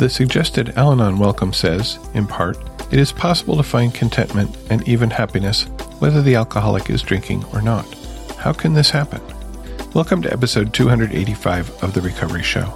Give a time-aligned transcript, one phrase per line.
[0.00, 2.56] The suggested Al Anon welcome says, in part,
[2.90, 5.64] it is possible to find contentment and even happiness
[5.98, 7.84] whether the alcoholic is drinking or not.
[8.38, 9.20] How can this happen?
[9.92, 12.72] Welcome to episode 285 of The Recovery Show.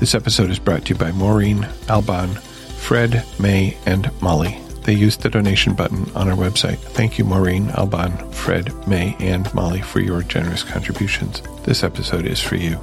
[0.00, 4.58] This episode is brought to you by Maureen, Alban, Fred, May, and Molly.
[4.82, 6.78] They used the donation button on our website.
[6.78, 11.42] Thank you, Maureen, Alban, Fred, May, and Molly, for your generous contributions.
[11.62, 12.80] This episode is for you.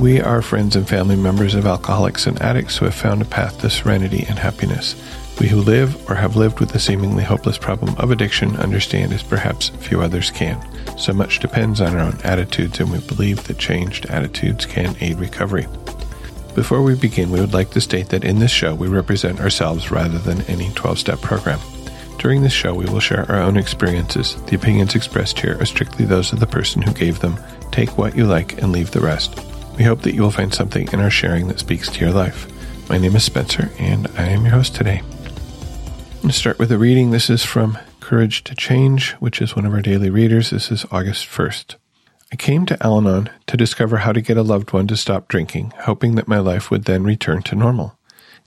[0.00, 3.60] We are friends and family members of alcoholics and addicts who have found a path
[3.60, 4.94] to serenity and happiness.
[5.40, 9.24] We who live or have lived with the seemingly hopeless problem of addiction understand as
[9.24, 10.64] perhaps few others can.
[10.96, 15.18] So much depends on our own attitudes, and we believe that changed attitudes can aid
[15.18, 15.66] recovery.
[16.54, 19.90] Before we begin, we would like to state that in this show we represent ourselves
[19.90, 21.58] rather than any 12 step program.
[22.18, 24.40] During this show, we will share our own experiences.
[24.46, 27.36] The opinions expressed here are strictly those of the person who gave them.
[27.72, 29.40] Take what you like and leave the rest.
[29.78, 32.48] We hope that you will find something in our sharing that speaks to your life.
[32.90, 35.02] My name is Spencer, and I am your host today.
[35.04, 37.12] I'm going to start with a reading.
[37.12, 40.50] This is from Courage to Change, which is one of our daily readers.
[40.50, 41.76] This is August 1st.
[42.32, 45.28] I came to Al Anon to discover how to get a loved one to stop
[45.28, 47.96] drinking, hoping that my life would then return to normal.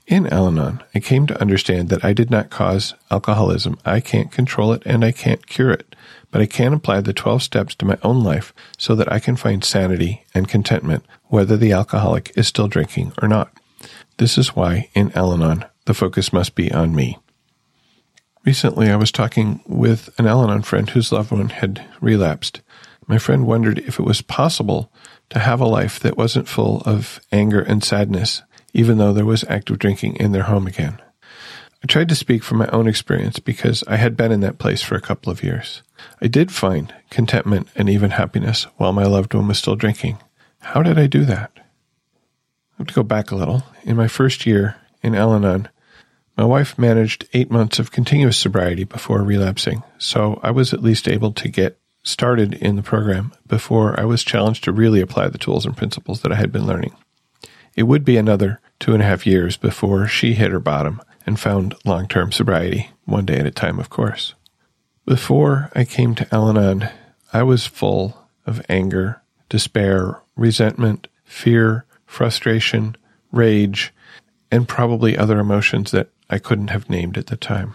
[0.06, 3.78] In Al Anon, I came to understand that I did not cause alcoholism.
[3.86, 5.96] I can't control it and I can't cure it
[6.32, 9.36] but I can apply the 12 steps to my own life so that I can
[9.36, 13.52] find sanity and contentment, whether the alcoholic is still drinking or not.
[14.16, 17.18] This is why, in Al Anon, the focus must be on me.
[18.44, 22.62] Recently, I was talking with an Al Anon friend whose loved one had relapsed.
[23.06, 24.90] My friend wondered if it was possible
[25.30, 29.44] to have a life that wasn't full of anger and sadness, even though there was
[29.48, 31.00] active drinking in their home again.
[31.82, 34.82] I tried to speak from my own experience because I had been in that place
[34.82, 35.82] for a couple of years.
[36.20, 40.18] I did find contentment and even happiness while my loved one was still drinking.
[40.60, 41.50] How did I do that?
[41.56, 41.60] I
[42.78, 43.64] have to go back a little.
[43.82, 45.68] In my first year in Al Anon,
[46.36, 51.08] my wife managed eight months of continuous sobriety before relapsing, so I was at least
[51.08, 55.38] able to get started in the program before I was challenged to really apply the
[55.38, 56.94] tools and principles that I had been learning.
[57.74, 61.38] It would be another two and a half years before she hit her bottom and
[61.38, 64.34] found long term sobriety, one day at a time, of course.
[65.04, 66.88] Before I came to Al Anon,
[67.32, 72.96] I was full of anger, despair, resentment, fear, frustration,
[73.32, 73.92] rage,
[74.50, 77.74] and probably other emotions that I couldn't have named at the time.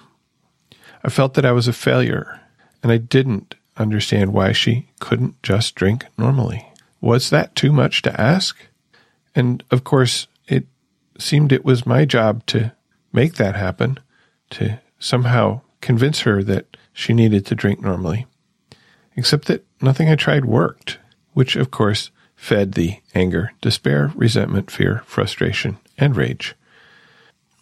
[1.03, 2.39] I felt that I was a failure,
[2.81, 6.67] and I didn't understand why she couldn't just drink normally.
[7.01, 8.57] Was that too much to ask?
[9.35, 10.65] And of course, it
[11.19, 12.73] seemed it was my job to
[13.17, 13.99] make that happen,
[14.51, 18.27] to somehow convince her that she needed to drink normally.
[19.15, 20.99] Except that nothing I tried worked,
[21.33, 26.53] which of course fed the anger, despair, resentment, fear, frustration, and rage.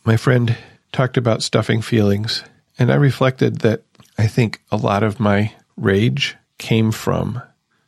[0.03, 0.57] My friend
[0.91, 2.43] talked about stuffing feelings,
[2.77, 3.83] and I reflected that
[4.17, 7.41] I think a lot of my rage came from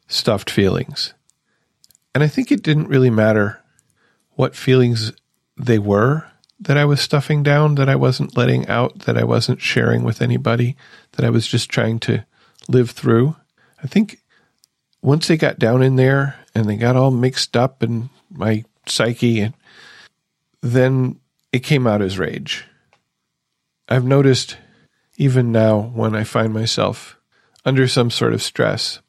[0.07, 1.13] stuffed feelings.
[2.15, 3.61] And I think it didn't really matter
[4.35, 5.11] what feelings
[5.57, 6.23] they were
[6.59, 10.21] that I was stuffing down, that I wasn't letting out, that I wasn't sharing with
[10.21, 10.75] anybody,
[11.13, 12.25] that I was just trying to
[12.67, 13.35] live through.
[13.83, 14.19] I think
[15.01, 19.39] once they got down in there and they got all mixed up in my psyche,
[19.39, 19.53] and
[20.61, 21.19] then
[21.51, 22.65] it came out as rage.
[23.87, 24.57] I've noticed
[25.17, 27.17] even now when I find myself
[27.65, 28.99] under some sort of stress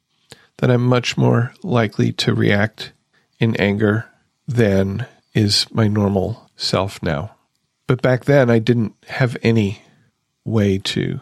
[0.57, 2.93] that I'm much more likely to react
[3.39, 4.05] in anger
[4.47, 7.35] than is my normal self now.
[7.89, 9.81] But back then, I didn't have any
[10.45, 11.21] way to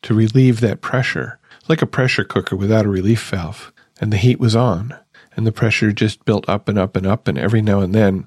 [0.00, 1.38] to relieve that pressure,
[1.68, 3.70] like a pressure cooker without a relief valve.
[4.00, 4.96] And the heat was on,
[5.36, 8.26] and the pressure just built up and up and up, and every now and then,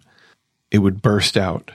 [0.70, 1.72] it would burst out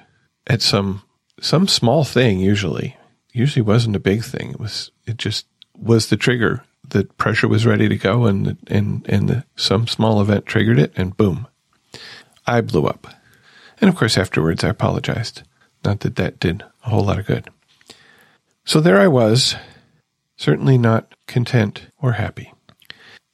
[0.47, 1.03] at some
[1.41, 2.39] some small thing.
[2.39, 2.97] Usually,
[3.33, 4.53] usually wasn't a big thing.
[4.53, 5.47] It was it just
[5.77, 6.63] was the trigger.
[6.89, 10.93] The pressure was ready to go, and and and the, some small event triggered it,
[10.95, 11.49] and boom,
[12.47, 13.09] I blew up.
[13.81, 15.43] And of course, afterwards, I apologized.
[15.85, 17.49] Not that that did a whole lot of good.
[18.65, 19.57] So there I was,
[20.37, 22.53] certainly not content or happy.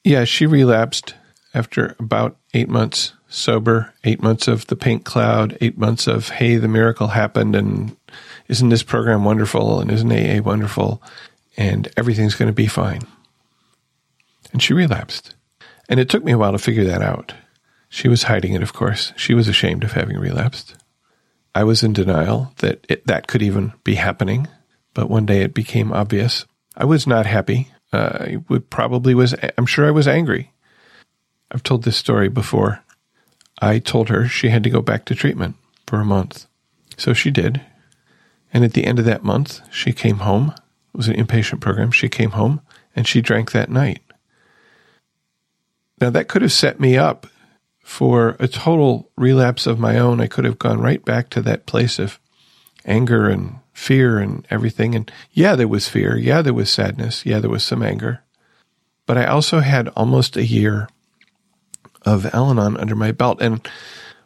[0.02, 1.14] Yeah, she relapsed
[1.54, 6.56] after about eight months sober, eight months of the pink cloud, eight months of, hey,
[6.56, 7.96] the miracle happened, and
[8.48, 11.02] isn't this program wonderful, and isn't AA wonderful,
[11.56, 13.02] and everything's going to be fine.
[14.52, 15.34] And she relapsed.
[15.88, 17.34] And it took me a while to figure that out.
[17.88, 19.12] She was hiding it, of course.
[19.16, 20.76] She was ashamed of having relapsed.
[21.54, 24.48] I was in denial that it, that could even be happening,
[24.94, 26.46] but one day it became obvious.
[26.76, 27.68] I was not happy.
[27.92, 29.34] Uh, I would probably was.
[29.58, 30.52] I'm sure I was angry.
[31.50, 32.82] I've told this story before.
[33.60, 35.56] I told her she had to go back to treatment
[35.86, 36.46] for a month.
[36.96, 37.60] So she did.
[38.52, 40.54] And at the end of that month, she came home.
[40.94, 41.90] It was an inpatient program.
[41.90, 42.60] She came home
[42.94, 44.00] and she drank that night.
[46.00, 47.26] Now, that could have set me up
[47.82, 50.20] for a total relapse of my own.
[50.20, 52.20] I could have gone right back to that place of
[52.84, 54.94] anger and fear and everything.
[54.94, 56.16] And yeah, there was fear.
[56.16, 57.24] Yeah, there was sadness.
[57.24, 58.22] Yeah, there was some anger.
[59.06, 60.88] But I also had almost a year
[62.02, 63.40] of Al Anon under my belt.
[63.40, 63.66] And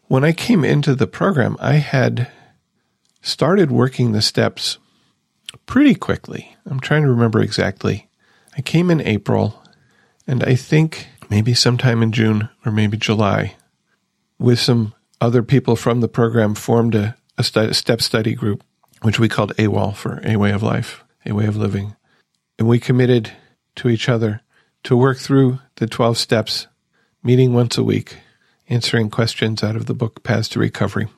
[0.07, 2.31] when I came into the program, I had
[3.23, 4.79] started working the steps
[5.67, 6.57] pretty quickly.
[6.67, 8.09] I'm trying to remember exactly.
[8.57, 9.63] I came in April,
[10.27, 13.57] and I think maybe sometime in June or maybe July,
[14.39, 18.63] with some other people from the program, formed a, a step study group,
[19.03, 21.97] which we called AWOL for A Way of Life, A Way of Living.
[22.59, 23.33] And we committed
[23.77, 24.41] to each other
[24.85, 26.67] to work through the 12 steps,
[27.23, 28.19] meeting once a week,
[28.69, 31.09] answering questions out of the book Paths to Recovery.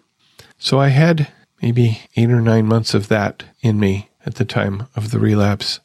[0.59, 1.29] So I had
[1.61, 5.81] maybe eight or nine months of that in me at the time of the relapse.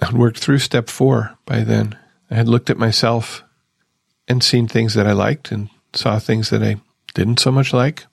[0.00, 1.96] I'd worked through step four by then.
[2.30, 3.42] I had looked at myself
[4.30, 6.76] and seen things that I liked and saw things that I
[7.14, 8.06] didn't so much like.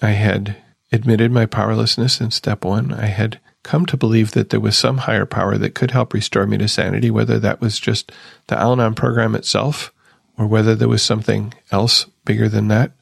[0.00, 0.56] I had
[0.90, 2.94] admitted my powerlessness in step one.
[2.94, 6.46] I had come to believe that there was some higher power that could help restore
[6.46, 8.12] me to sanity, whether that was just
[8.46, 9.92] the Al Anon program itself
[10.38, 12.92] or whether there was something else bigger than that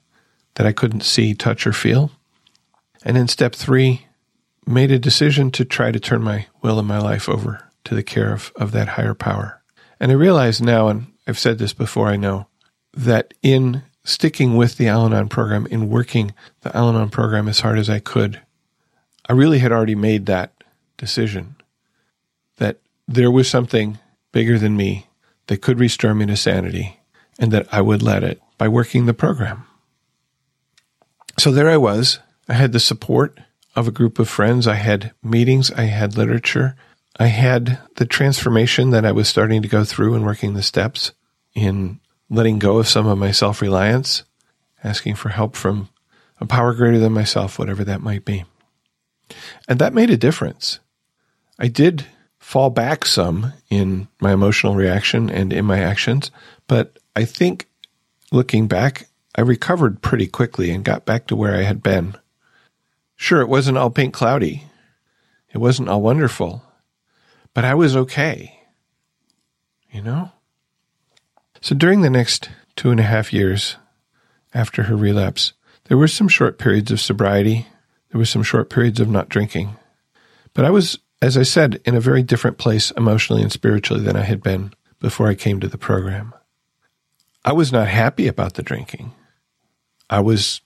[0.57, 2.11] that I couldn't see, touch, or feel.
[3.05, 4.09] And in step three,
[4.67, 8.03] made a decision to try to turn my will and my life over to the
[8.03, 9.63] care of, of that higher power.
[10.01, 12.47] And I realize now, and I've said this before, I know,
[12.95, 17.61] that in sticking with the Al Anon program, in working the Al Anon program as
[17.61, 18.41] hard as I could,
[19.29, 20.53] I really had already made that
[20.97, 21.57] decision
[22.57, 23.99] that there was something
[24.33, 25.07] bigger than me
[25.47, 27.01] that could restore me to sanity
[27.39, 29.67] and that I would let it by working the program.
[31.39, 32.19] So there I was
[32.49, 33.39] I had the support
[33.77, 34.67] of a group of friends.
[34.67, 35.71] I had meetings.
[35.71, 36.75] I had literature.
[37.19, 41.13] I had the transformation that I was starting to go through and working the steps
[41.55, 44.25] in letting go of some of my self reliance,
[44.83, 45.89] asking for help from
[46.41, 48.45] a power greater than myself, whatever that might be.
[49.69, 50.81] And that made a difference.
[51.59, 52.07] I did
[52.39, 56.31] fall back some in my emotional reaction and in my actions,
[56.67, 57.69] but I think
[58.33, 62.17] looking back, I recovered pretty quickly and got back to where I had been
[63.21, 64.65] Sure, it wasn't all pink cloudy.
[65.53, 66.65] It wasn't all wonderful,
[67.55, 68.61] but I was okay.
[69.91, 70.33] You know?
[71.61, 73.77] So during the next two and a half years
[74.55, 75.53] after her relapse,
[75.85, 77.67] there were some short periods of sobriety.
[78.11, 79.77] There were some short periods of not drinking.
[80.55, 84.17] But I was, as I said, in a very different place emotionally and spiritually than
[84.17, 86.35] I had been before I came to the program.
[87.45, 89.13] I was not happy about the drinking.
[90.09, 90.61] I was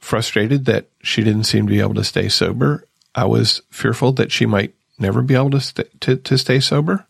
[0.00, 2.84] frustrated that she didn't seem to be able to stay sober.
[3.14, 7.06] I was fearful that she might never be able to, st- to, to stay sober.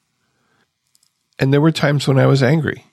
[1.38, 2.84] And there were times when I was angry.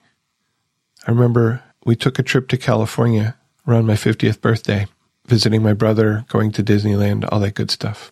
[1.07, 3.35] I remember we took a trip to California
[3.67, 4.87] around my 50th birthday,
[5.25, 8.11] visiting my brother, going to Disneyland, all that good stuff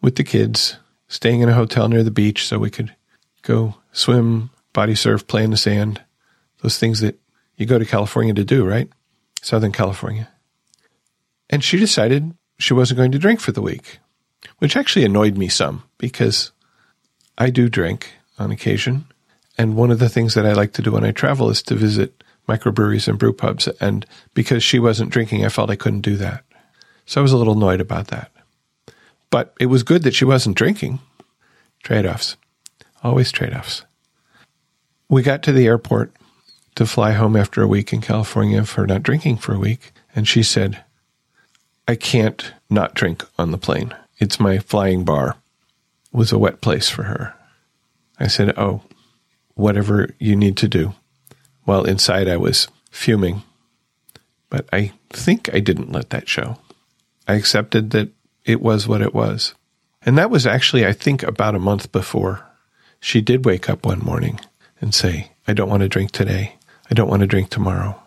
[0.00, 0.76] with the kids,
[1.08, 2.94] staying in a hotel near the beach so we could
[3.42, 6.02] go swim, body surf, play in the sand.
[6.62, 7.18] Those things that
[7.56, 8.88] you go to California to do, right?
[9.42, 10.28] Southern California.
[11.50, 13.98] And she decided she wasn't going to drink for the week,
[14.58, 16.52] which actually annoyed me some because
[17.36, 19.06] I do drink on occasion.
[19.56, 21.74] And one of the things that I like to do when I travel is to
[21.74, 23.68] visit microbreweries and brew pubs.
[23.80, 26.44] And because she wasn't drinking, I felt I couldn't do that.
[27.06, 28.30] So I was a little annoyed about that.
[29.30, 31.00] But it was good that she wasn't drinking.
[31.82, 32.36] Trade offs.
[33.02, 33.84] Always trade offs.
[35.08, 36.12] We got to the airport
[36.74, 39.92] to fly home after a week in California for not drinking for a week.
[40.14, 40.84] And she said,
[41.86, 43.94] I can't not drink on the plane.
[44.18, 45.36] It's my flying bar.
[46.12, 47.34] Was a wet place for her.
[48.18, 48.82] I said, Oh,
[49.54, 50.94] whatever you need to do.
[51.64, 53.42] While inside I was fuming.
[54.50, 56.58] But I think I didn't let that show.
[57.26, 58.08] I accepted that
[58.44, 59.54] it was what it was.
[60.02, 62.46] And that was actually, I think, about a month before
[63.00, 64.40] she did wake up one morning
[64.80, 66.56] and say, I don't want to drink today.
[66.90, 68.00] I don't want to drink tomorrow.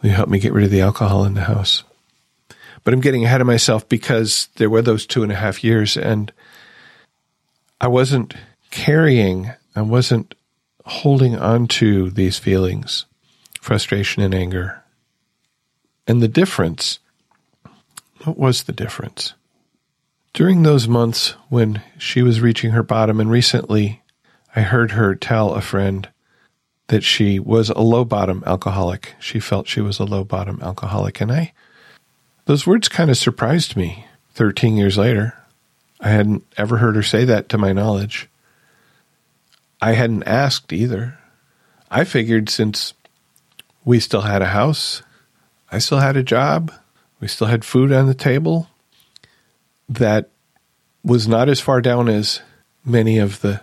[0.00, 1.82] Will you help me get rid of the alcohol in the house?
[2.84, 5.96] But I'm getting ahead of myself because there were those two and a half years
[5.96, 6.32] and
[7.80, 8.34] I wasn't
[8.70, 10.34] carrying, I wasn't
[10.84, 13.06] holding on to these feelings,
[13.60, 14.82] frustration and anger.
[16.06, 16.98] And the difference,
[18.24, 19.34] what was the difference?
[20.32, 24.02] During those months when she was reaching her bottom, and recently
[24.54, 26.08] I heard her tell a friend
[26.88, 29.14] that she was a low bottom alcoholic.
[29.20, 31.20] She felt she was a low bottom alcoholic.
[31.20, 31.52] And I
[32.50, 35.36] those words kind of surprised me 13 years later.
[36.00, 38.28] I hadn't ever heard her say that to my knowledge.
[39.80, 41.16] I hadn't asked either.
[41.92, 42.92] I figured since
[43.84, 45.04] we still had a house,
[45.70, 46.72] I still had a job,
[47.20, 48.66] we still had food on the table,
[49.88, 50.28] that
[51.04, 52.40] was not as far down as
[52.84, 53.60] many of the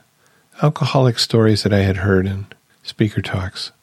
[0.64, 2.46] alcoholic stories that I had heard in
[2.84, 3.74] speaker talks.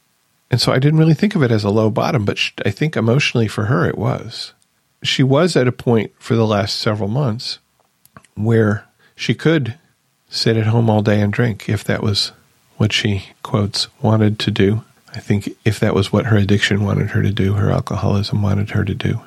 [0.50, 2.96] And so I didn't really think of it as a low bottom, but I think
[2.96, 4.54] emotionally for her it was.
[5.04, 7.58] She was at a point for the last several months
[8.34, 9.78] where she could
[10.28, 12.32] sit at home all day and drink if that was
[12.76, 14.82] what she, quotes, wanted to do.
[15.14, 18.70] I think if that was what her addiction wanted her to do, her alcoholism wanted
[18.70, 19.20] her to do.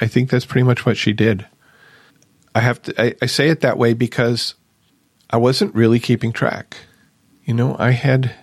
[0.00, 1.46] I think that's pretty much what she did.
[2.54, 4.54] I have to, I, I say it that way because
[5.30, 6.76] I wasn't really keeping track.
[7.44, 8.34] You know, I had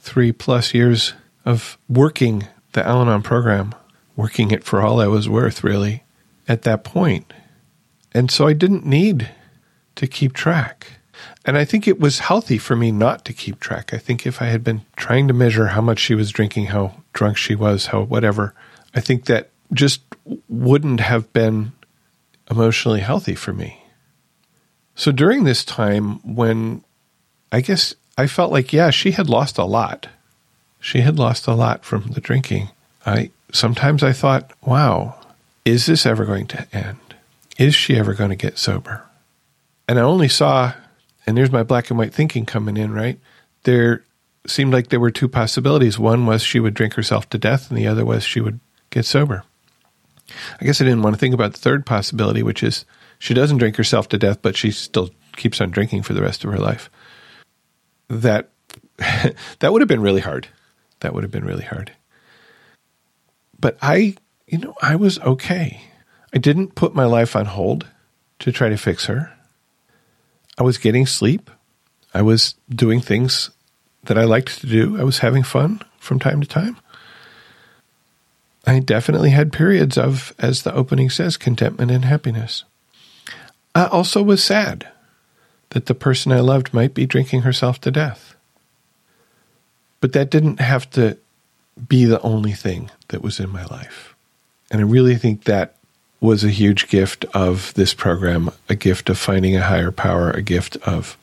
[0.00, 1.14] three plus years
[1.46, 3.74] of working the Al Anon program,
[4.16, 6.03] working it for all I was worth, really,
[6.48, 7.32] at that point.
[8.12, 9.30] And so I didn't need
[9.96, 10.86] to keep track.
[11.44, 13.92] And I think it was healthy for me not to keep track.
[13.92, 17.02] I think if I had been trying to measure how much she was drinking, how
[17.12, 18.54] drunk she was, how whatever,
[18.94, 20.02] I think that just
[20.48, 21.72] wouldn't have been
[22.50, 23.82] emotionally healthy for me.
[24.94, 26.84] So during this time, when
[27.50, 30.08] I guess I felt like, yeah, she had lost a lot.
[30.80, 32.68] She had lost a lot from the drinking.
[33.04, 35.18] I sometimes I thought, wow,
[35.64, 36.98] is this ever going to end?
[37.58, 39.04] Is she ever going to get sober?
[39.88, 40.72] And I only saw,
[41.26, 43.18] and there's my black and white thinking coming in, right?
[43.62, 44.04] There
[44.46, 45.98] seemed like there were two possibilities.
[45.98, 49.04] One was she would drink herself to death, and the other was she would get
[49.04, 49.44] sober.
[50.60, 52.84] I guess I didn't want to think about the third possibility, which is
[53.18, 56.44] she doesn't drink herself to death, but she still keeps on drinking for the rest
[56.44, 56.90] of her life.
[58.08, 58.50] That
[59.58, 60.48] that would have been really hard.
[61.00, 61.92] That would have been really hard.
[63.58, 65.82] But I, you know, I was okay.
[66.32, 67.86] I didn't put my life on hold
[68.40, 69.32] to try to fix her.
[70.58, 71.50] I was getting sleep.
[72.12, 73.50] I was doing things
[74.04, 74.98] that I liked to do.
[74.98, 76.76] I was having fun from time to time.
[78.66, 82.64] I definitely had periods of, as the opening says, contentment and happiness.
[83.74, 84.88] I also was sad
[85.70, 88.36] that the person I loved might be drinking herself to death.
[90.00, 91.18] But that didn't have to
[91.88, 94.13] be the only thing that was in my life.
[94.74, 95.76] And I really think that
[96.20, 100.42] was a huge gift of this program, a gift of finding a higher power, a
[100.42, 101.16] gift of,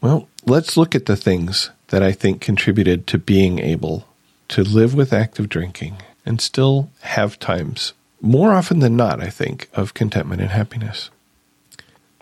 [0.00, 4.08] well, let's look at the things that I think contributed to being able
[4.48, 9.68] to live with active drinking and still have times, more often than not, I think,
[9.72, 11.10] of contentment and happiness.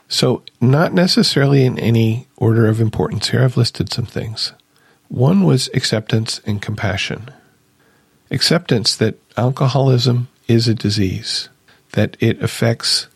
[0.07, 4.53] So, not necessarily in any order of importance here, I've listed some things.
[5.09, 7.31] One was acceptance and compassion.
[8.31, 11.49] Acceptance that alcoholism is a disease,
[11.93, 13.09] that it affects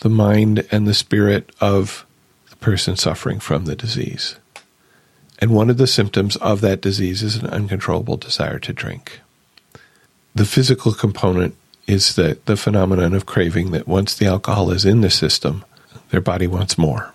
[0.00, 2.06] the mind and the spirit of
[2.48, 4.36] the person suffering from the disease.
[5.38, 9.20] And one of the symptoms of that disease is an uncontrollable desire to drink.
[10.34, 11.56] The physical component
[11.86, 15.64] is the, the phenomenon of craving that once the alcohol is in the system,
[16.10, 17.14] their body wants more.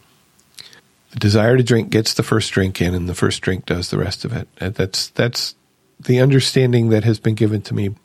[1.12, 3.98] The desire to drink gets the first drink in, and the first drink does the
[3.98, 4.50] rest of it.
[4.58, 5.56] That's that's
[5.98, 7.96] the understanding that has been given to me.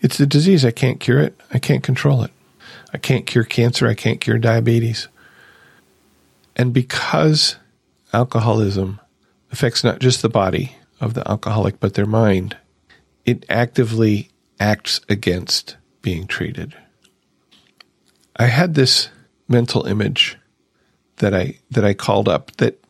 [0.00, 0.64] It's a disease.
[0.64, 1.38] I can't cure it.
[1.52, 2.30] I can't control it.
[2.92, 3.88] I can't cure cancer.
[3.88, 5.08] I can't cure diabetes.
[6.56, 7.56] And because
[8.12, 9.00] alcoholism
[9.50, 12.56] affects not just the body of the alcoholic, but their mind,
[13.24, 16.76] it actively acts against being treated.
[18.36, 19.08] I had this
[19.48, 20.38] mental image
[21.16, 22.84] that I that I called up that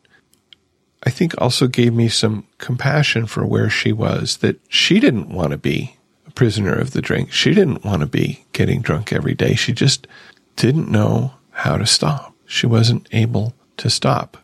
[1.03, 5.51] I think also gave me some compassion for where she was that she didn't want
[5.51, 5.97] to be
[6.35, 7.31] prisoner of the drink.
[7.31, 9.55] She didn't want to be getting drunk every day.
[9.55, 10.07] She just
[10.55, 12.33] didn't know how to stop.
[12.45, 14.37] She wasn't able to stop.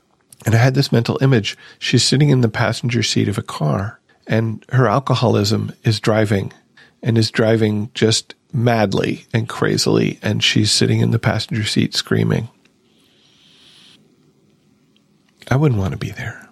[0.46, 1.58] And I had this mental image.
[1.78, 6.54] She's sitting in the passenger seat of a car and her alcoholism is driving
[7.04, 12.50] and is driving just madly and crazily, and she's sitting in the passenger seat screaming.
[15.50, 16.50] I wouldn't want to be there.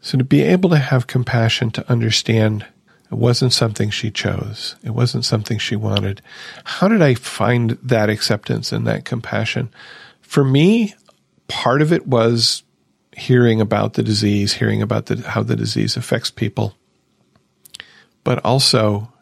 [0.00, 2.66] So to be able to have compassion, to understand
[3.10, 6.22] it wasn't something she chose, it wasn't something she wanted.
[6.64, 9.70] How did I find that acceptance and that compassion?
[10.22, 10.94] For me,
[11.48, 12.62] part of it was
[13.16, 16.74] hearing about the disease, hearing about the, how the disease affects people,
[18.22, 19.12] but also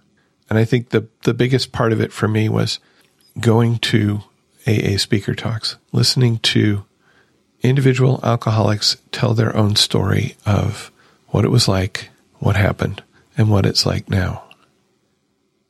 [0.50, 2.78] and I think the, the biggest part of it for me was
[3.38, 4.20] going to
[4.66, 6.84] AA speaker talks, listening to
[7.62, 10.90] individual alcoholics tell their own story of
[11.28, 13.02] what it was like, what happened,
[13.38, 14.44] and what it's like now.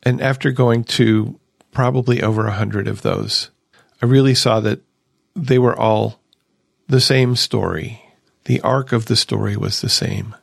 [0.02, 1.38] And after going to
[1.70, 3.50] probably over a hundred of those,
[4.02, 4.80] I really saw that
[5.36, 6.18] they were all
[6.88, 8.02] the same story.
[8.46, 10.34] The arc of the story was the same.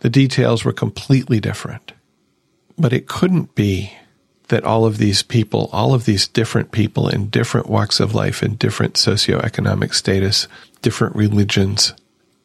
[0.00, 1.92] The details were completely different.
[2.78, 3.92] But it couldn't be
[4.48, 8.42] that all of these people, all of these different people in different walks of life,
[8.42, 10.46] in different socioeconomic status,
[10.82, 11.94] different religions,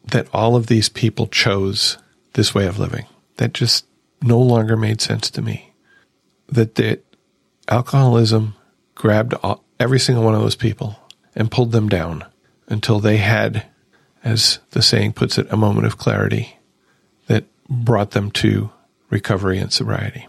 [0.06, 1.98] that all of these people chose
[2.34, 3.06] this way of living.
[3.36, 3.86] That just
[4.22, 5.74] no longer made sense to me.
[6.48, 7.04] That that
[7.68, 8.56] alcoholism
[8.96, 11.00] grabbed all, every single one of those people
[11.36, 12.26] and pulled them down
[12.68, 13.66] until they had,
[14.24, 16.58] as the saying puts it, a moment of clarity
[17.28, 18.72] that brought them to
[19.10, 20.28] recovery and sobriety.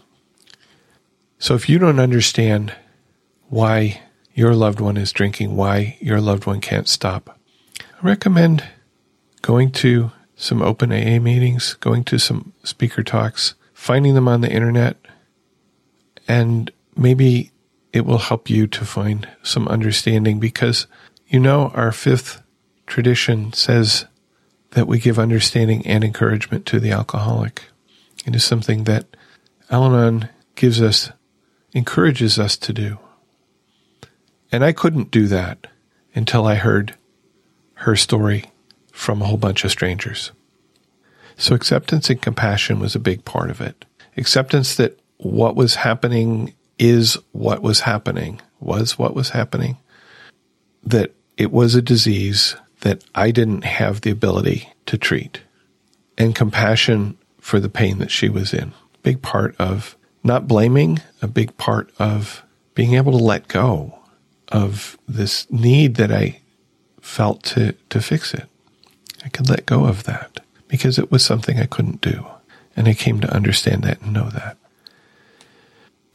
[1.39, 2.73] So if you don't understand
[3.49, 4.01] why
[4.33, 7.37] your loved one is drinking, why your loved one can't stop,
[7.79, 8.63] I recommend
[9.41, 14.51] going to some open AA meetings, going to some speaker talks, finding them on the
[14.51, 14.95] internet,
[16.27, 17.51] and maybe
[17.91, 20.85] it will help you to find some understanding because
[21.25, 22.43] you know our fifth
[22.85, 24.05] tradition says
[24.69, 27.63] that we give understanding and encouragement to the alcoholic.
[28.23, 29.07] It is something that
[29.71, 31.11] Al Anon gives us,
[31.73, 32.99] encourages us to do.
[34.51, 35.65] And I couldn't do that
[36.13, 36.93] until I heard
[37.73, 38.51] her story
[38.91, 40.31] from a whole bunch of strangers.
[41.41, 43.83] So acceptance and compassion was a big part of it.
[44.15, 49.77] Acceptance that what was happening is what was happening, was what was happening,
[50.83, 55.41] that it was a disease that I didn't have the ability to treat,
[56.15, 58.71] and compassion for the pain that she was in.
[59.01, 62.43] Big part of not blaming, a big part of
[62.75, 63.97] being able to let go
[64.49, 66.41] of this need that I
[67.01, 68.45] felt to, to fix it.
[69.25, 70.40] I could let go of that
[70.71, 72.25] because it was something I couldn't do.
[72.77, 74.55] And I came to understand that and know that.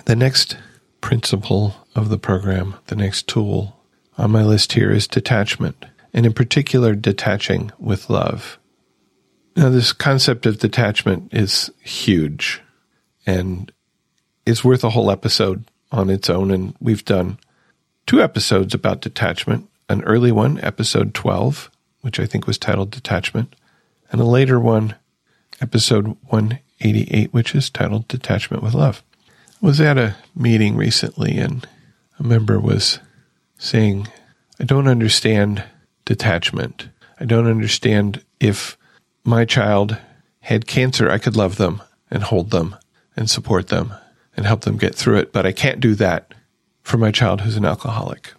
[0.06, 0.56] The next
[1.02, 3.76] principle of the program, the next tool
[4.16, 5.84] on my list here is detachment,
[6.14, 8.58] and in particular, detaching with love.
[9.56, 12.62] Now, this concept of detachment is huge
[13.26, 13.70] and
[14.46, 16.50] is worth a whole episode on its own.
[16.50, 17.38] And we've done
[18.06, 23.54] two episodes about detachment an early one, episode 12, which I think was titled Detachment,
[24.10, 24.94] and a later one,
[25.60, 29.02] episode 188, which is titled Detachment with Love.
[29.62, 31.66] I was at a meeting recently and
[32.18, 32.98] a member was
[33.58, 34.08] saying,
[34.60, 35.64] I don't understand
[36.04, 36.88] detachment.
[37.18, 38.76] I don't understand if
[39.24, 39.98] my child
[40.40, 42.76] had cancer, I could love them and hold them
[43.16, 43.92] and support them
[44.36, 46.32] and help them get through it, but I can't do that
[46.82, 48.32] for my child who's an alcoholic.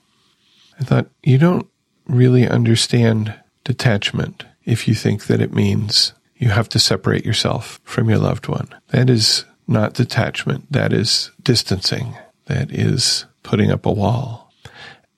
[0.80, 1.68] I thought, you don't
[2.06, 8.10] really understand detachment if you think that it means you have to separate yourself from
[8.10, 8.68] your loved one.
[8.90, 10.72] That is not detachment.
[10.72, 12.16] That is distancing.
[12.46, 14.54] That is putting up a wall.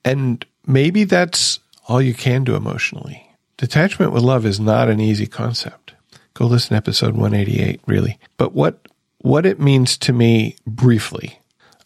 [0.05, 3.35] And maybe that's all you can do emotionally.
[3.57, 5.93] Detachment with love is not an easy concept.
[6.35, 8.17] Go listen to episode 188, really.
[8.37, 11.41] But what, what it means to me briefly,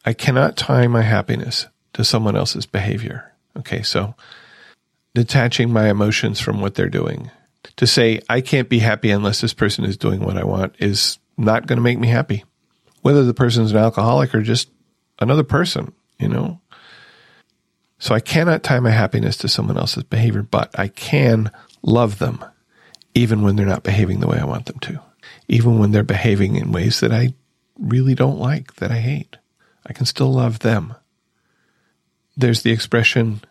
[0.06, 3.32] I cannot tie my happiness to someone else's behavior.
[3.58, 3.82] Okay.
[3.82, 4.16] So
[5.16, 7.32] detaching my emotions from what they're doing.
[7.78, 11.18] To say, I can't be happy unless this person is doing what I want is
[11.38, 12.44] not going to make me happy.
[13.02, 14.70] Whether the person's an alcoholic or just
[15.20, 16.60] another person, you know?
[18.00, 22.44] So I cannot tie my happiness to someone else's behavior, but I can love them
[23.14, 25.00] even when they're not behaving the way I want them to,
[25.48, 27.34] even when they're behaving in ways that I
[27.78, 29.38] really don't like, that I hate.
[29.86, 30.96] I can still love them.
[32.36, 33.42] There's the expression,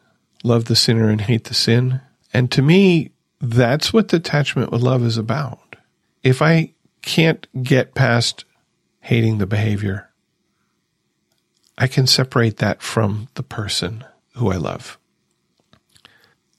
[0.42, 2.00] love the sinner and hate the sin.
[2.32, 3.11] And to me,
[3.42, 5.74] that's what detachment with love is about.
[6.22, 8.44] If I can't get past
[9.00, 10.08] hating the behavior,
[11.76, 14.04] I can separate that from the person
[14.36, 14.96] who I love.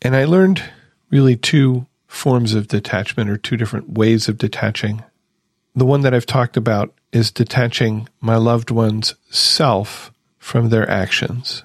[0.02, 0.62] And I learned
[1.10, 5.04] really two forms of detachment or two different ways of detaching.
[5.76, 11.63] The one that I've talked about is detaching my loved one's self from their actions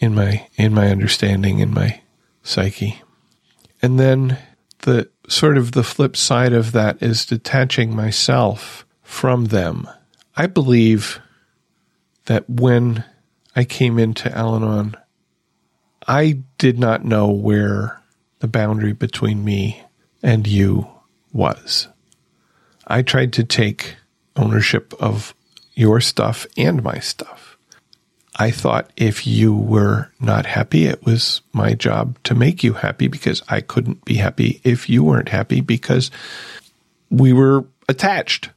[0.00, 2.00] in my in my understanding in my
[2.42, 3.00] psyche
[3.82, 4.38] and then
[4.80, 9.88] the sort of the flip side of that is detaching myself from them.
[10.36, 11.20] I believe
[12.26, 13.04] that when
[13.56, 14.94] i came into al-anon
[16.06, 18.00] i did not know where
[18.38, 19.82] the boundary between me
[20.22, 20.88] and you
[21.32, 21.88] was.
[22.86, 23.96] I tried to take
[24.36, 25.34] ownership of
[25.74, 27.39] your stuff and my stuff
[28.40, 33.06] I thought if you were not happy, it was my job to make you happy
[33.06, 36.10] because I couldn't be happy if you weren't happy because
[37.10, 38.48] we were attached.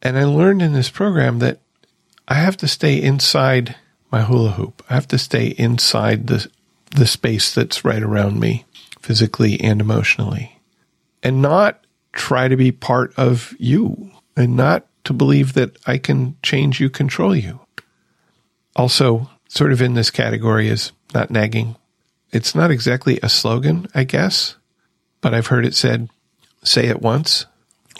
[0.00, 1.60] And I learned in this program that
[2.26, 3.76] I have to stay inside
[4.10, 4.82] my hula hoop.
[4.88, 6.48] I have to stay inside the
[6.96, 8.64] the space that's right around me,
[8.98, 10.58] physically and emotionally,
[11.22, 16.36] and not try to be part of you, and not to believe that I can
[16.42, 17.60] change you, control you.
[18.76, 21.76] Also, sort of in this category is not nagging.
[22.32, 24.56] It's not exactly a slogan, I guess,
[25.20, 26.08] but I've heard it said,
[26.64, 27.46] say it once,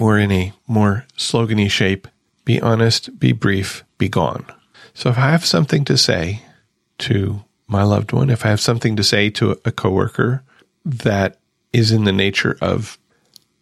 [0.01, 2.09] or in a more slogany shape,
[2.45, 4.45] be honest, be brief, be gone.
[4.93, 6.43] So if I have something to say
[6.99, 10.43] to my loved one, if I have something to say to a coworker
[10.85, 11.39] that
[11.73, 12.99] is in the nature of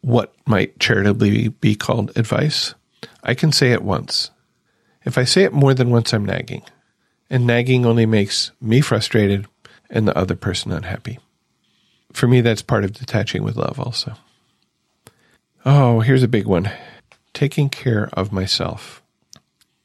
[0.01, 2.75] what might charitably be called advice,
[3.23, 4.31] I can say it once.
[5.05, 6.63] If I say it more than once, I'm nagging.
[7.33, 9.47] And nagging only makes me frustrated
[9.89, 11.19] and the other person unhappy.
[12.13, 14.17] For me, that's part of detaching with love, also.
[15.65, 16.71] Oh, here's a big one
[17.33, 19.03] taking care of myself.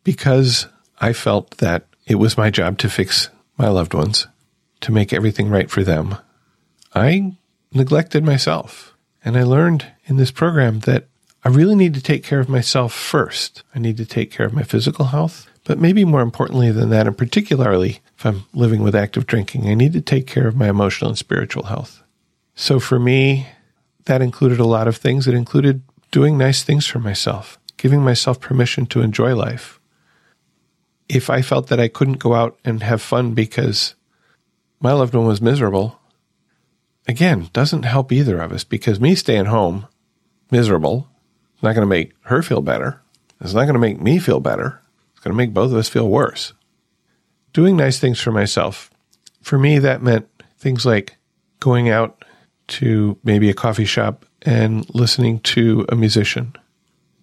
[0.04, 0.68] Because
[1.00, 4.28] I felt that it was my job to fix my loved ones,
[4.82, 6.18] to make everything right for them.
[6.94, 7.38] I
[7.72, 8.94] neglected myself.
[9.24, 11.08] And I learned in this program that
[11.46, 13.64] I really need to take care of myself first.
[13.74, 17.08] I need to take care of my physical health, but maybe more importantly than that,
[17.08, 20.70] and particularly if I'm living with active drinking, I need to take care of my
[20.70, 22.02] emotional and spiritual health.
[22.56, 23.48] So for me,
[24.06, 25.28] that included a lot of things.
[25.28, 29.82] It included doing nice things for myself, giving myself permission to enjoy life,
[31.10, 33.96] if I felt that I couldn't go out and have fun because
[34.80, 36.00] my loved one was miserable,
[37.10, 39.86] again, doesn't help either of us because me staying home
[40.50, 41.10] miserable
[41.58, 43.02] is not going to make her feel better.
[43.42, 44.82] It's not going to make me feel better.
[45.28, 46.54] Going to make both of us feel worse.
[47.52, 48.90] Doing nice things for myself,
[49.42, 51.18] for me, that meant things like
[51.60, 52.24] going out
[52.68, 56.56] to maybe a coffee shop and listening to a musician.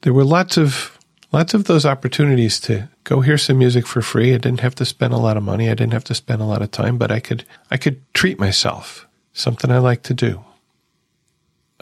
[0.03, 0.99] There were lots of
[1.33, 4.35] lots of those opportunities to go hear some music for free.
[4.35, 5.71] I didn't have to spend a lot of money.
[5.71, 8.39] I didn't have to spend a lot of time, but I could I could treat
[8.39, 9.09] myself.
[9.33, 10.45] Something I like to do.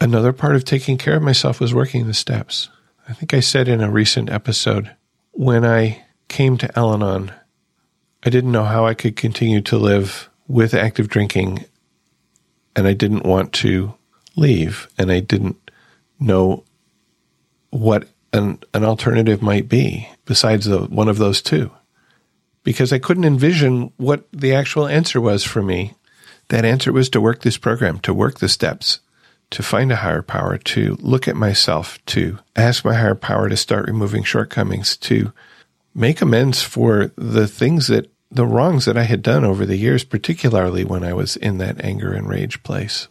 [0.01, 2.69] Another part of taking care of myself was working the steps.
[3.09, 4.95] I think I said in a recent episode
[5.33, 7.33] when I came to Al Anon,
[8.25, 11.67] I didn't know how I could continue to live with active drinking
[12.75, 13.95] and I didn't want to
[14.35, 15.71] leave and I didn't
[16.19, 16.65] know
[17.71, 21.71] what an, an alternative might be besides the, one of those two.
[22.65, 25.95] Because I couldn't envision what the actual answer was for me.
[26.49, 29.01] That answer was to work this program, to work the steps,
[29.51, 33.57] to find a higher power, to look at myself, to ask my higher power to
[33.57, 35.33] start removing shortcomings, to
[35.95, 40.05] make amends for the things that, the wrongs that I had done over the years,
[40.05, 43.09] particularly when I was in that anger and rage place.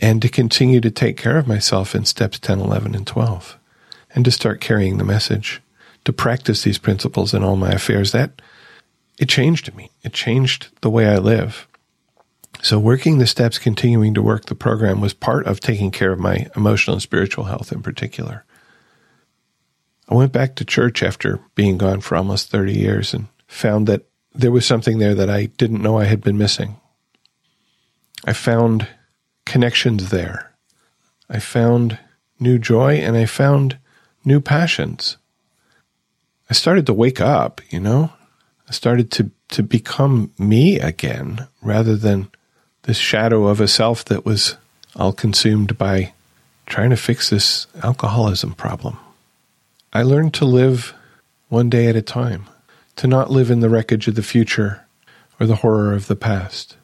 [0.00, 3.58] And to continue to take care of myself in steps 10, 11, and 12
[4.14, 5.62] and to start carrying the message,
[6.04, 8.12] to practice these principles in all my affairs.
[8.12, 8.40] That
[9.18, 9.90] it changed me.
[10.02, 11.68] It changed the way I live.
[12.62, 16.18] So working the steps, continuing to work the program was part of taking care of
[16.18, 18.44] my emotional and spiritual health in particular.
[20.08, 24.02] I went back to church after being gone for almost 30 years and found that
[24.34, 26.76] there was something there that I didn't know I had been missing.
[28.24, 28.88] I found
[29.44, 30.52] connections there.
[31.28, 31.98] I found
[32.38, 33.78] new joy and I found
[34.24, 35.16] new passions.
[36.50, 38.12] I started to wake up, you know?
[38.68, 42.28] I started to, to become me again rather than
[42.82, 44.56] this shadow of a self that was
[44.94, 46.12] all consumed by
[46.66, 48.98] trying to fix this alcoholism problem.
[49.96, 50.94] I learned to live
[51.48, 52.46] one day at a time,
[52.96, 54.86] to not live in the wreckage of the future
[55.38, 56.76] or the horror of the past,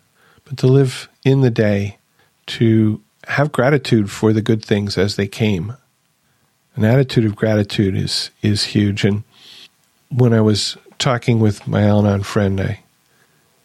[0.44, 1.98] but to live in the day,
[2.46, 5.76] to have gratitude for the good things as they came
[6.76, 9.04] an attitude of gratitude is is huge.
[9.04, 9.24] And
[10.10, 12.80] when I was talking with my Al-Anon friend, I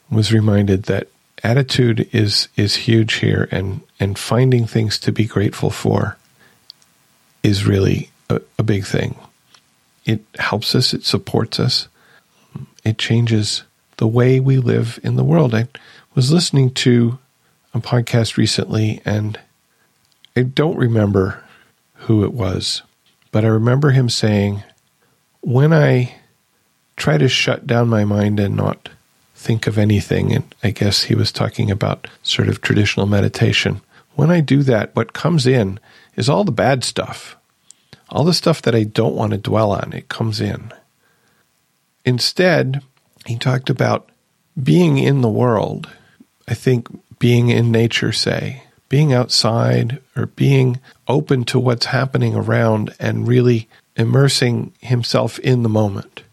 [0.09, 1.07] was reminded that
[1.43, 6.17] attitude is is huge here, and and finding things to be grateful for
[7.43, 9.15] is really a, a big thing.
[10.07, 10.93] It helps us.
[10.93, 11.89] It supports us.
[12.83, 13.63] It changes
[13.97, 15.53] the way we live in the world.
[15.53, 15.67] I
[16.15, 17.19] was listening to
[17.73, 19.39] a podcast recently, and
[20.35, 21.43] I don't remember
[21.93, 22.83] who it was,
[23.31, 24.63] but I remember him saying,
[25.41, 26.15] when I
[26.95, 28.89] try to shut down my mind and not
[29.35, 33.81] think of anything, and I guess he was talking about sort of traditional meditation,
[34.15, 35.79] when I do that, what comes in
[36.15, 37.35] is all the bad stuff.
[38.09, 40.71] All the stuff that I don't want to dwell on, it comes in.
[42.05, 42.81] Instead,
[43.25, 44.09] he talked about
[44.61, 45.89] being in the world.
[46.47, 46.87] I think
[47.19, 53.67] being in nature, say, being outside or being open to what's happening around and really
[53.97, 56.23] immersing himself in the moment.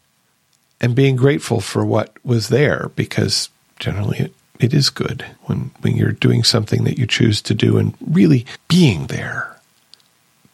[0.81, 5.97] and being grateful for what was there because generally it, it is good when, when
[5.97, 9.54] you're doing something that you choose to do and really being there.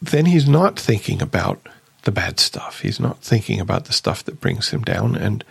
[0.01, 1.65] Then he's not thinking about
[2.03, 2.81] the bad stuff.
[2.81, 5.43] He's not thinking about the stuff that brings him down and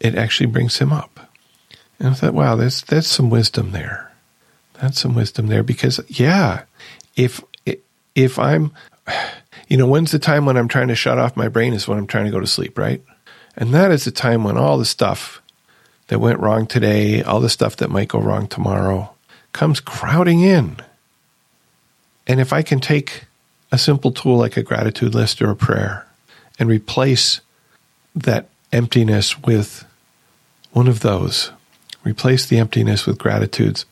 [0.00, 1.20] it actually brings him up.
[1.98, 4.12] And I thought, wow, that's there's some wisdom there.
[4.74, 6.64] That's some wisdom there because yeah,
[7.16, 7.42] if
[8.14, 8.72] if I'm
[9.68, 11.98] you know, when's the time when I'm trying to shut off my brain is when
[11.98, 13.02] I'm trying to go to sleep, right?
[13.56, 15.42] And that is the time when all the stuff
[16.06, 19.12] that went wrong today, all the stuff that might go wrong tomorrow
[19.52, 20.76] comes crowding in.
[22.28, 23.24] And if I can take
[23.72, 26.06] a simple tool like a gratitude list or a prayer
[26.58, 27.40] and replace
[28.14, 29.84] that emptiness with
[30.72, 31.50] one of those,
[32.04, 33.86] replace the emptiness with gratitudes,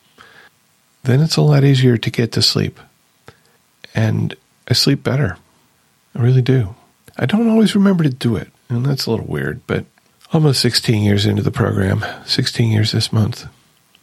[1.03, 2.79] then it's a lot easier to get to sleep.
[3.95, 4.35] And
[4.67, 5.37] I sleep better.
[6.15, 6.75] I really do.
[7.17, 9.85] I don't always remember to do it, and that's a little weird, but
[10.33, 13.47] almost 16 years into the program, 16 years this month,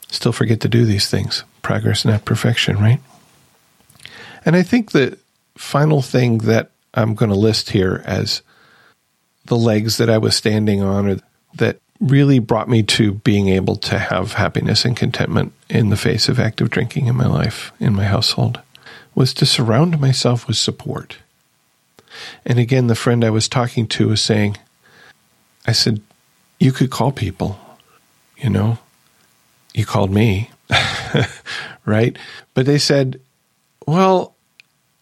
[0.08, 1.44] still forget to do these things.
[1.62, 3.00] Progress, not perfection, right?
[4.44, 5.18] And I think the
[5.56, 8.42] final thing that I'm going to list here as
[9.46, 11.16] the legs that I was standing on or
[11.54, 16.28] that really brought me to being able to have happiness and contentment in the face
[16.28, 18.60] of active drinking in my life, in my household,
[19.14, 21.18] was to surround myself with support.
[22.44, 24.56] And again, the friend I was talking to was saying,
[25.66, 26.00] I said,
[26.58, 27.58] you could call people,
[28.36, 28.78] you know,
[29.72, 30.50] you called me,
[31.84, 32.16] right?
[32.54, 33.20] But they said,
[33.86, 34.33] well,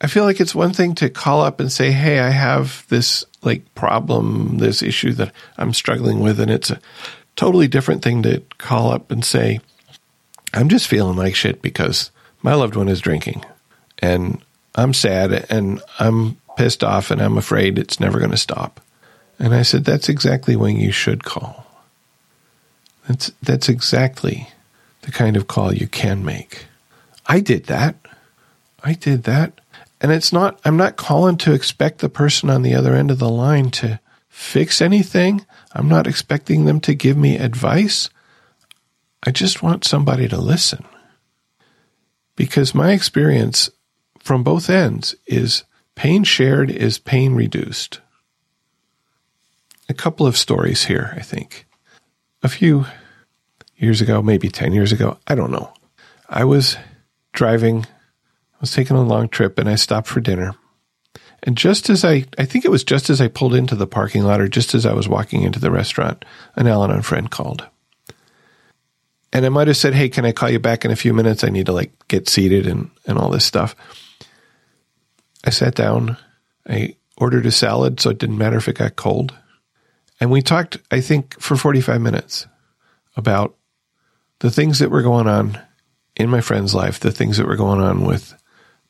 [0.02, 3.24] I feel like it's one thing to call up and say, "Hey, I have this
[3.42, 6.80] like problem, this issue that I'm struggling with," and it's a
[7.36, 9.60] totally different thing to call up and say,
[10.52, 12.10] "I'm just feeling like shit because
[12.42, 13.44] my loved one is drinking,
[14.00, 14.42] and
[14.74, 18.80] I'm sad and I'm pissed off and I'm afraid it's never going to stop."
[19.38, 21.64] And I said, "That's exactly when you should call.
[23.06, 24.48] That's that's exactly
[25.02, 26.66] the kind of call you can make."
[27.24, 27.94] I did that.
[28.82, 29.60] I did that.
[30.02, 33.20] And it's not, I'm not calling to expect the person on the other end of
[33.20, 35.46] the line to fix anything.
[35.72, 38.10] I'm not expecting them to give me advice.
[39.22, 40.84] I just want somebody to listen.
[42.34, 43.70] Because my experience
[44.18, 45.62] from both ends is
[45.94, 48.00] pain shared is pain reduced.
[49.88, 51.64] A couple of stories here, I think.
[52.42, 52.86] A few
[53.76, 55.72] years ago, maybe 10 years ago, I don't know.
[56.28, 56.76] I was
[57.32, 57.86] driving
[58.62, 60.54] was taking a long trip and I stopped for dinner.
[61.42, 64.22] And just as I, I think it was just as I pulled into the parking
[64.22, 67.66] lot or just as I was walking into the restaurant, an Al Anon friend called.
[69.32, 71.42] And I might have said, Hey, can I call you back in a few minutes?
[71.42, 73.74] I need to like get seated and, and all this stuff.
[75.44, 76.16] I sat down.
[76.68, 79.34] I ordered a salad, so it didn't matter if it got cold.
[80.20, 82.46] And we talked, I think, for 45 minutes
[83.16, 83.56] about
[84.38, 85.60] the things that were going on
[86.14, 88.34] in my friend's life, the things that were going on with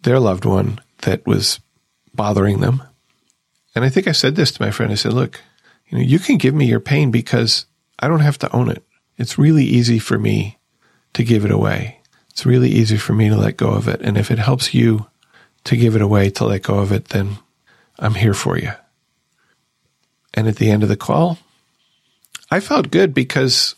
[0.02, 1.60] their loved one that was
[2.14, 2.82] bothering them.
[3.74, 4.92] And I think I said this to my friend.
[4.92, 5.40] I said, look,
[5.88, 7.66] you know, you can give me your pain because
[7.98, 8.82] I don't have to own it.
[9.16, 10.58] It's really easy for me
[11.14, 12.00] to give it away.
[12.30, 14.00] It's really easy for me to let go of it.
[14.00, 15.06] And if it helps you
[15.64, 17.38] to give it away, to let go of it, then
[17.98, 18.72] I'm here for you.
[20.34, 21.38] And at the end of the call,
[22.50, 23.74] I felt good because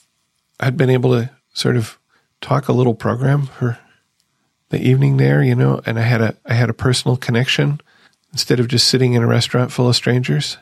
[0.60, 1.98] I'd been able to sort of
[2.40, 3.78] talk a little program for
[4.74, 7.80] the evening there, you know, and I had a I had a personal connection
[8.32, 10.58] instead of just sitting in a restaurant full of strangers.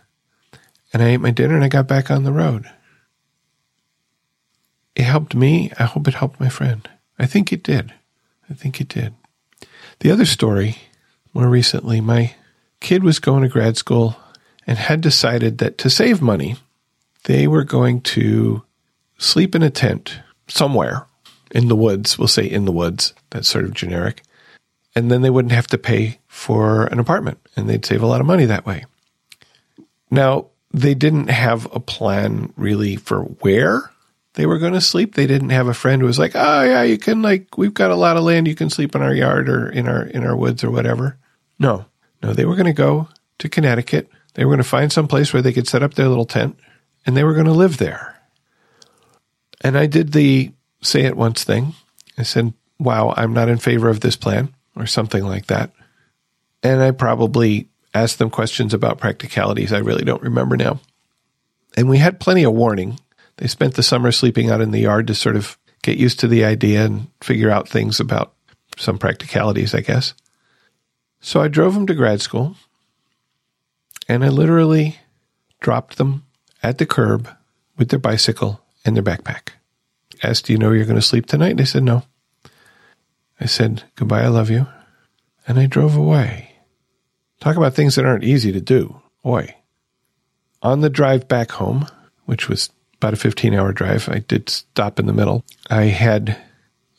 [0.92, 2.70] And I ate my dinner and I got back on the road.
[4.94, 5.72] It helped me.
[5.78, 6.86] I hope it helped my friend.
[7.18, 7.94] I think it did.
[8.50, 9.14] I think it did.
[10.00, 10.76] The other story,
[11.32, 12.34] more recently, my
[12.80, 14.16] kid was going to grad school
[14.66, 16.56] and had decided that to save money,
[17.24, 18.62] they were going to
[19.16, 21.06] sleep in a tent somewhere
[21.52, 22.18] in the woods.
[22.18, 23.14] We'll say in the woods.
[23.30, 24.22] That's sort of generic.
[24.94, 28.20] And then they wouldn't have to pay for an apartment and they'd save a lot
[28.20, 28.84] of money that way.
[30.10, 33.90] Now, they didn't have a plan really for where
[34.34, 35.14] they were going to sleep.
[35.14, 37.90] They didn't have a friend who was like, "Oh yeah, you can like we've got
[37.90, 40.36] a lot of land, you can sleep in our yard or in our in our
[40.36, 41.18] woods or whatever."
[41.58, 41.84] No.
[42.22, 44.08] No, they were going to go to Connecticut.
[44.34, 46.58] They were going to find some place where they could set up their little tent
[47.04, 48.16] and they were going to live there.
[49.60, 50.52] And I did the
[50.82, 51.74] say it once thing.
[52.18, 55.70] I said, wow, I'm not in favor of this plan or something like that.
[56.62, 59.72] And I probably asked them questions about practicalities.
[59.72, 60.80] I really don't remember now.
[61.76, 62.98] And we had plenty of warning.
[63.36, 66.28] They spent the summer sleeping out in the yard to sort of get used to
[66.28, 68.34] the idea and figure out things about
[68.76, 70.14] some practicalities, I guess.
[71.20, 72.56] So I drove them to grad school
[74.08, 74.98] and I literally
[75.60, 76.24] dropped them
[76.62, 77.28] at the curb
[77.76, 79.50] with their bicycle and their backpack.
[80.22, 81.56] Asked, Do you know you're going to sleep tonight?
[81.56, 82.04] They said, No.
[83.40, 84.66] I said, Goodbye, I love you.
[85.46, 86.52] And I drove away.
[87.40, 89.00] Talk about things that aren't easy to do.
[89.26, 89.56] Oi.
[90.62, 91.86] On the drive back home,
[92.24, 95.44] which was about a 15 hour drive, I did stop in the middle.
[95.68, 96.40] I had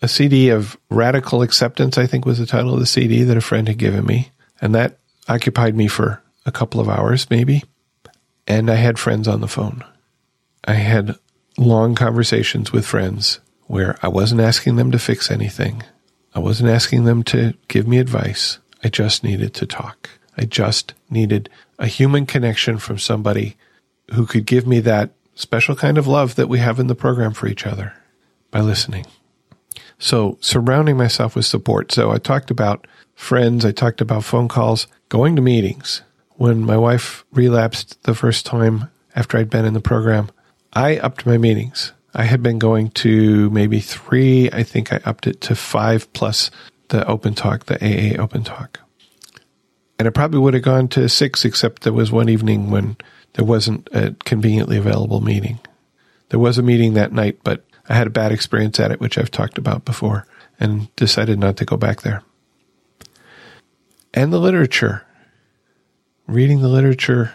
[0.01, 3.41] a CD of Radical Acceptance, I think was the title of the CD that a
[3.41, 4.31] friend had given me.
[4.59, 7.63] And that occupied me for a couple of hours, maybe.
[8.45, 9.81] And I had friends on the phone.
[10.65, 11.15] I had
[11.57, 15.83] long conversations with friends where I wasn't asking them to fix anything.
[16.35, 18.59] I wasn't asking them to give me advice.
[18.83, 20.09] I just needed to talk.
[20.37, 23.55] I just needed a human connection from somebody
[24.13, 27.33] who could give me that special kind of love that we have in the program
[27.33, 27.93] for each other
[28.51, 29.05] by listening.
[29.99, 31.91] So surrounding myself with support.
[31.91, 33.63] So I talked about friends.
[33.63, 36.01] I talked about phone calls, going to meetings.
[36.35, 40.29] When my wife relapsed the first time after I'd been in the program,
[40.73, 41.93] I upped my meetings.
[42.15, 44.49] I had been going to maybe three.
[44.51, 46.51] I think I upped it to five plus
[46.89, 48.79] the open talk, the AA open talk.
[49.97, 52.97] And I probably would have gone to six, except there was one evening when
[53.33, 55.59] there wasn't a conveniently available meeting.
[56.29, 59.17] There was a meeting that night, but I had a bad experience at it, which
[59.17, 60.25] I've talked about before,
[60.59, 62.23] and decided not to go back there.
[64.13, 65.05] And the literature.
[66.27, 67.33] Reading the literature,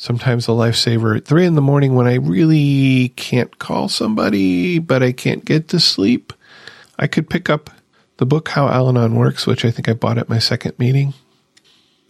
[0.00, 5.02] sometimes a lifesaver at three in the morning when I really can't call somebody, but
[5.02, 6.32] I can't get to sleep.
[6.98, 7.68] I could pick up
[8.16, 11.12] the book How Al Anon Works, which I think I bought at my second meeting.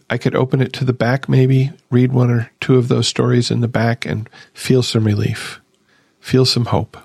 [0.08, 3.50] I could open it to the back, maybe read one or two of those stories
[3.50, 5.60] in the back and feel some relief,
[6.20, 6.96] feel some hope,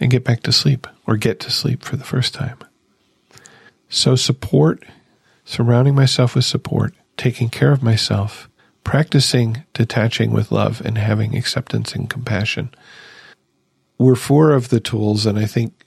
[0.00, 2.58] and get back to sleep or get to sleep for the first time.
[3.88, 4.82] So, support,
[5.44, 8.48] surrounding myself with support, taking care of myself,
[8.84, 12.70] practicing detaching with love and having acceptance and compassion
[13.98, 15.86] were four of the tools, and I think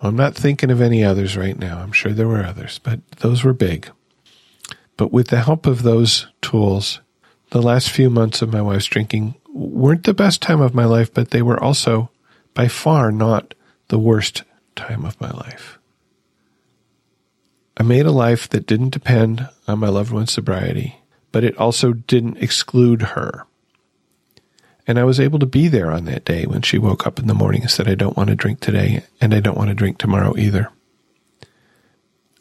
[0.00, 1.78] I'm not thinking of any others right now.
[1.78, 3.90] I'm sure there were others, but those were big.
[4.96, 7.00] But with the help of those tools,
[7.50, 11.12] the last few months of my wife's drinking weren't the best time of my life,
[11.12, 12.10] but they were also
[12.54, 13.54] by far not
[13.88, 14.42] the worst
[14.74, 15.78] time of my life.
[17.76, 20.96] I made a life that didn't depend on my loved one's sobriety,
[21.32, 23.46] but it also didn't exclude her.
[24.86, 27.26] And I was able to be there on that day when she woke up in
[27.26, 29.74] the morning and said, I don't want to drink today, and I don't want to
[29.74, 30.70] drink tomorrow either.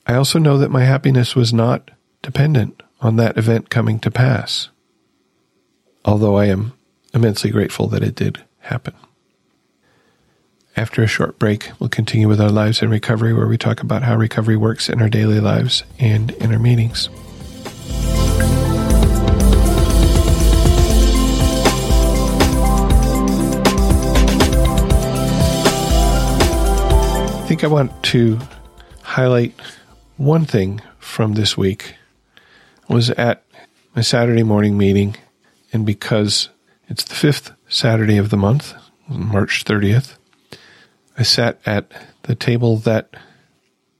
[0.06, 1.90] I also know that my happiness was not
[2.22, 4.70] dependent on that event coming to pass,
[6.04, 6.74] although I am
[7.14, 8.94] immensely grateful that it did happen.
[10.78, 14.04] After a short break, we'll continue with our lives in recovery, where we talk about
[14.04, 17.10] how recovery works in our daily lives and in our meetings.
[27.48, 28.40] Think I want to
[29.04, 29.54] highlight
[30.18, 31.94] one thing from this week
[32.90, 33.44] I was at
[33.96, 35.16] my Saturday morning meeting,
[35.72, 36.50] and because
[36.88, 38.74] it's the fifth Saturday of the month,
[39.08, 40.18] March 30th,
[41.20, 41.92] I sat at
[42.24, 43.16] the table that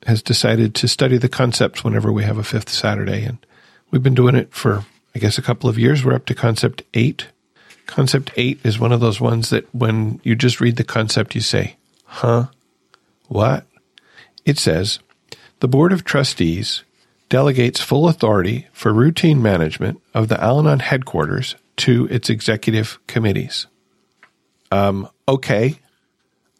[0.08, 3.24] has decided to study the concepts whenever we have a fifth Saturday.
[3.24, 3.38] And
[3.92, 6.04] we've been doing it for, I guess, a couple of years.
[6.04, 7.28] We're up to concept eight.
[7.86, 11.42] Concept eight is one of those ones that when you just read the concept, you
[11.42, 12.48] say, huh?
[13.28, 13.66] What?
[14.46, 15.00] It says,
[15.60, 16.84] the Board of Trustees
[17.30, 23.68] delegates full authority for routine management of the Al Anon headquarters to its executive committees.
[24.72, 25.80] Um, okay,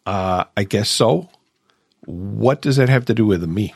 [0.04, 1.28] uh, I guess so.
[2.04, 3.74] What does that have to do with me?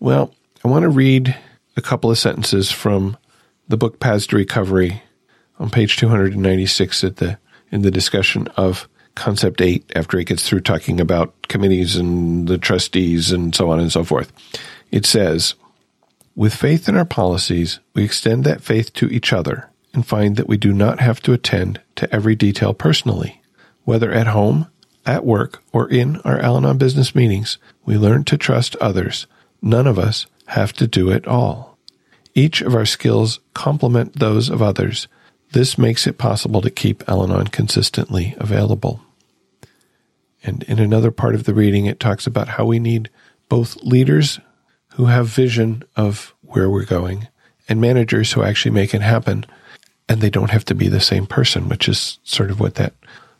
[0.00, 1.36] Well, I want to read
[1.76, 3.16] a couple of sentences from
[3.68, 5.02] the book Paths to Recovery
[5.58, 7.38] on page 296 at the
[7.70, 12.58] in the discussion of concept 8 after it gets through talking about committees and the
[12.58, 14.32] trustees and so on and so forth.
[14.90, 15.54] It says,
[16.36, 20.48] with faith in our policies, we extend that faith to each other and find that
[20.48, 23.40] we do not have to attend to every detail personally.
[23.84, 24.66] Whether at home,
[25.06, 29.26] at work, or in our Al Anon business meetings, we learn to trust others.
[29.62, 31.78] None of us have to do it all.
[32.34, 35.06] Each of our skills complement those of others.
[35.54, 39.00] This makes it possible to keep Al Anon consistently available.
[40.42, 43.08] And in another part of the reading, it talks about how we need
[43.48, 44.40] both leaders
[44.94, 47.28] who have vision of where we're going
[47.68, 49.46] and managers who actually make it happen.
[50.08, 52.94] And they don't have to be the same person, which is sort of what that,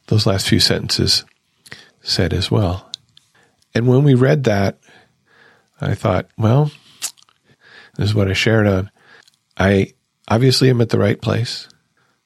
[0.06, 1.24] those last few sentences
[2.00, 2.92] said as well.
[3.74, 4.78] And when we read that,
[5.80, 6.70] I thought, well,
[7.96, 8.88] this is what I shared on.
[9.58, 9.94] I
[10.28, 11.66] obviously am at the right place.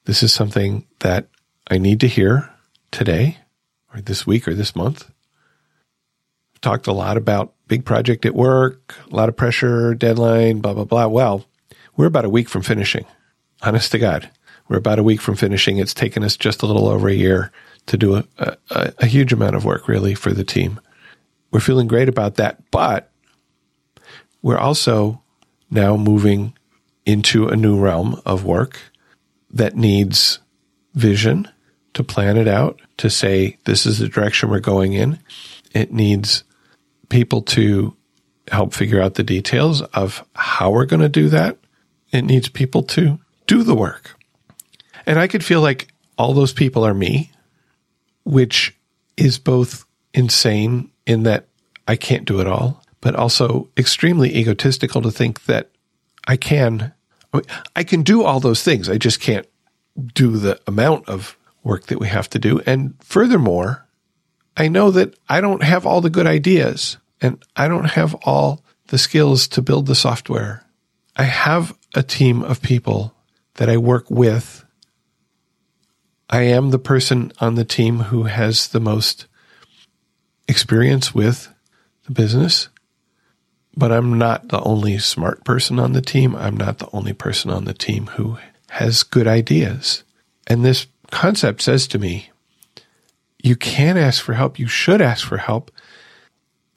[0.09, 1.29] This is something that
[1.71, 2.49] I need to hear
[2.91, 3.37] today
[3.93, 5.11] or this week or this month.
[6.55, 10.73] I've talked a lot about big project at work, a lot of pressure, deadline, blah,
[10.73, 11.09] blah, blah.
[11.09, 11.45] Well,
[11.95, 13.05] we're about a week from finishing.
[13.61, 14.31] Honest to God,
[14.67, 15.77] we're about a week from finishing.
[15.77, 17.53] It's taken us just a little over a year
[17.85, 18.57] to do a, a,
[19.01, 20.81] a huge amount of work, really, for the team.
[21.51, 23.13] We're feeling great about that, but
[24.41, 25.21] we're also
[25.71, 26.55] now moving
[27.05, 28.81] into a new realm of work
[29.51, 30.39] that needs
[30.95, 31.49] vision
[31.95, 35.19] to plan it out, to say, this is the direction we're going in.
[35.73, 36.45] It needs
[37.09, 37.97] people to
[38.51, 41.59] help figure out the details of how we're going to do that.
[42.13, 44.17] It needs people to do the work.
[45.07, 47.33] And I could feel like all those people are me,
[48.25, 48.77] which
[49.17, 49.85] is both
[50.15, 51.47] insane in that
[51.87, 55.71] I can't do it all, but also extremely egotistical to think that
[56.27, 56.93] I can
[57.77, 58.89] I can do all those things.
[58.89, 59.47] I just can't
[60.15, 62.61] do the amount of work that we have to do.
[62.67, 63.87] And furthermore,
[64.57, 68.65] I know that I don't have all the good ideas and I don't have all
[68.89, 70.65] the skills to build the software.
[71.17, 73.15] I have a team of people
[73.55, 74.65] that I work with.
[76.31, 79.27] I am the person on the team who has the most
[80.47, 81.53] experience with
[82.05, 82.69] the business,
[83.79, 86.35] but I'm not the only smart person on the team.
[86.35, 88.37] I'm not the only person on the team who
[88.71, 90.03] has good ideas.
[90.49, 92.31] And this concept says to me,
[93.41, 94.59] you can ask for help.
[94.59, 95.71] You should ask for help.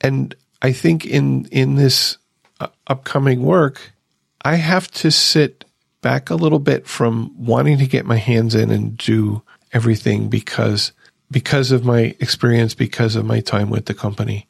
[0.00, 0.32] And
[0.62, 2.18] I think in, in this
[2.60, 3.92] uh, upcoming work,
[4.44, 5.64] I have to sit
[6.02, 9.42] back a little bit from wanting to get my hands in and do
[9.72, 10.92] everything because,
[11.32, 14.46] because of my experience, because of my time with the company.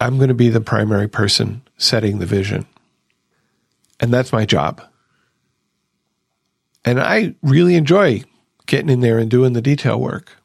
[0.00, 2.66] I'm going to be the primary person setting the vision.
[3.98, 4.82] And that's my job.
[6.84, 8.22] And I really enjoy
[8.66, 10.36] getting in there and doing the detail work.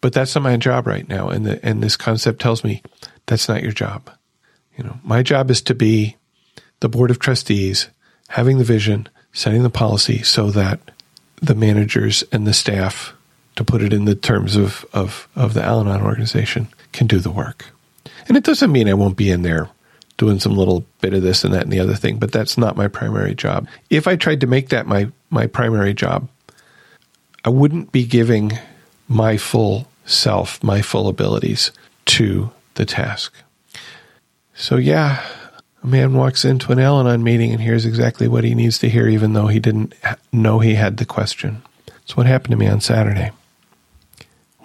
[0.00, 1.28] But that's not my job right now.
[1.28, 2.82] And the, and this concept tells me
[3.26, 4.10] that's not your job.
[4.76, 6.16] You know, my job is to be
[6.80, 7.88] the board of trustees,
[8.28, 10.80] having the vision, setting the policy so that
[11.40, 13.14] the managers and the staff,
[13.56, 17.18] to put it in the terms of, of, of the Al Anon organization, can do
[17.18, 17.66] the work.
[18.28, 19.70] And it doesn't mean I won't be in there
[20.16, 22.76] doing some little bit of this and that and the other thing, but that's not
[22.76, 23.68] my primary job.
[23.90, 26.28] If I tried to make that my, my primary job,
[27.44, 28.58] I wouldn't be giving
[29.08, 31.70] my full self, my full abilities
[32.06, 33.34] to the task.
[34.54, 35.22] So, yeah,
[35.82, 38.88] a man walks into an Al Anon meeting and hears exactly what he needs to
[38.88, 39.94] hear, even though he didn't
[40.32, 41.62] know he had the question.
[41.86, 43.32] That's what happened to me on Saturday.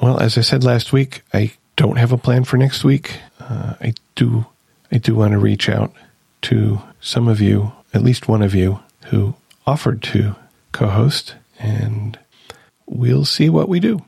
[0.02, 3.20] Well, as I said last week, I don't have a plan for next week.
[3.40, 4.46] Uh, I do
[4.92, 5.94] I do want to reach out
[6.44, 9.36] to some of you, at least one of you, who
[9.66, 10.36] offered to
[10.72, 12.20] co host, and
[12.86, 14.04] we'll see what we do.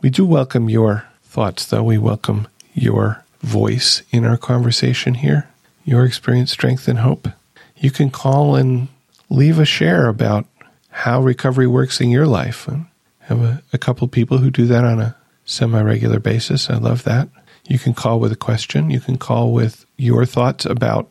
[0.00, 1.82] We do welcome your thoughts, though.
[1.82, 5.48] We welcome your voice in our conversation here,
[5.84, 7.28] your experience, strength, and hope.
[7.76, 8.88] You can call and
[9.28, 10.46] leave a share about
[10.90, 12.68] how recovery works in your life.
[12.68, 12.86] I
[13.20, 16.70] have a, a couple people who do that on a semi regular basis.
[16.70, 17.28] I love that.
[17.68, 18.90] You can call with a question.
[18.90, 21.10] You can call with your thoughts about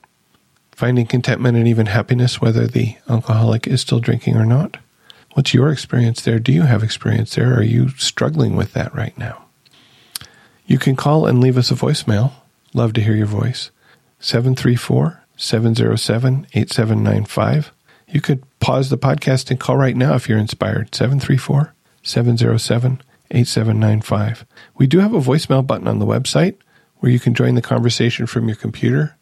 [0.72, 4.78] finding contentment and even happiness, whether the alcoholic is still drinking or not.
[5.34, 6.40] What's your experience there?
[6.40, 7.54] Do you have experience there?
[7.54, 9.46] Are you struggling with that right now?
[10.66, 12.32] You can call and leave us a voicemail.
[12.74, 13.70] Love to hear your voice.
[14.20, 17.72] 734 707 8795.
[18.08, 20.96] You could pause the podcast and call right now if you're inspired.
[20.96, 23.02] 734 707
[23.32, 24.46] 8795.
[24.76, 26.56] We do have a voicemail button on the website
[26.98, 29.16] where you can join the conversation from your computer.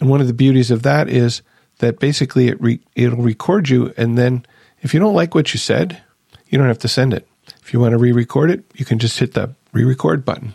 [0.00, 1.42] And one of the beauties of that is
[1.78, 4.44] that basically it re- it'll record you and then
[4.80, 6.02] if you don't like what you said,
[6.48, 7.26] you don't have to send it.
[7.62, 10.54] If you want to re-record it, you can just hit the re-record button.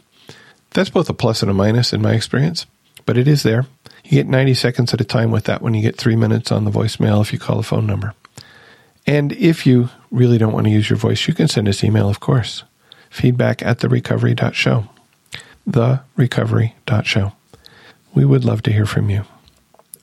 [0.72, 2.66] That's both a plus and a minus in my experience,
[3.06, 3.66] but it is there.
[4.04, 6.66] You get 90 seconds at a time with that when you get 3 minutes on
[6.66, 8.14] the voicemail if you call the phone number.
[9.06, 12.10] And if you really don't want to use your voice, you can send us email,
[12.10, 12.64] of course
[13.18, 14.86] feedback at therecovery.show.
[15.68, 17.32] Therecovery.show.
[18.14, 19.26] We would love to hear from you.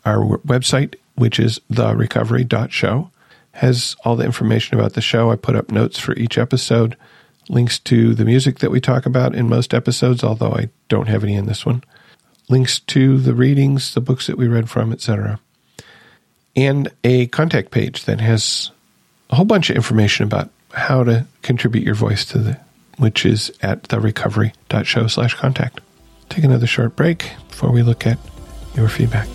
[0.04, 3.10] Our website, which is therecovery.show,
[3.52, 5.30] has all the information about the show.
[5.30, 6.96] I put up notes for each episode,
[7.48, 11.24] links to the music that we talk about in most episodes, although I don't have
[11.24, 11.82] any in this one,
[12.48, 15.38] links to the readings, the books that we read from, etc.
[16.56, 18.70] And a contact page that has
[19.30, 22.60] a whole bunch of information about how to contribute your voice to the
[22.96, 25.80] which is at therecovery.show slash contact.
[26.28, 28.18] Take another short break before we look at
[28.74, 29.28] your feedback.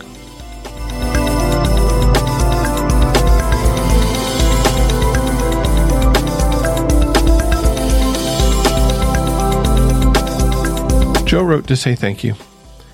[11.29, 12.33] Joe wrote to say thank you.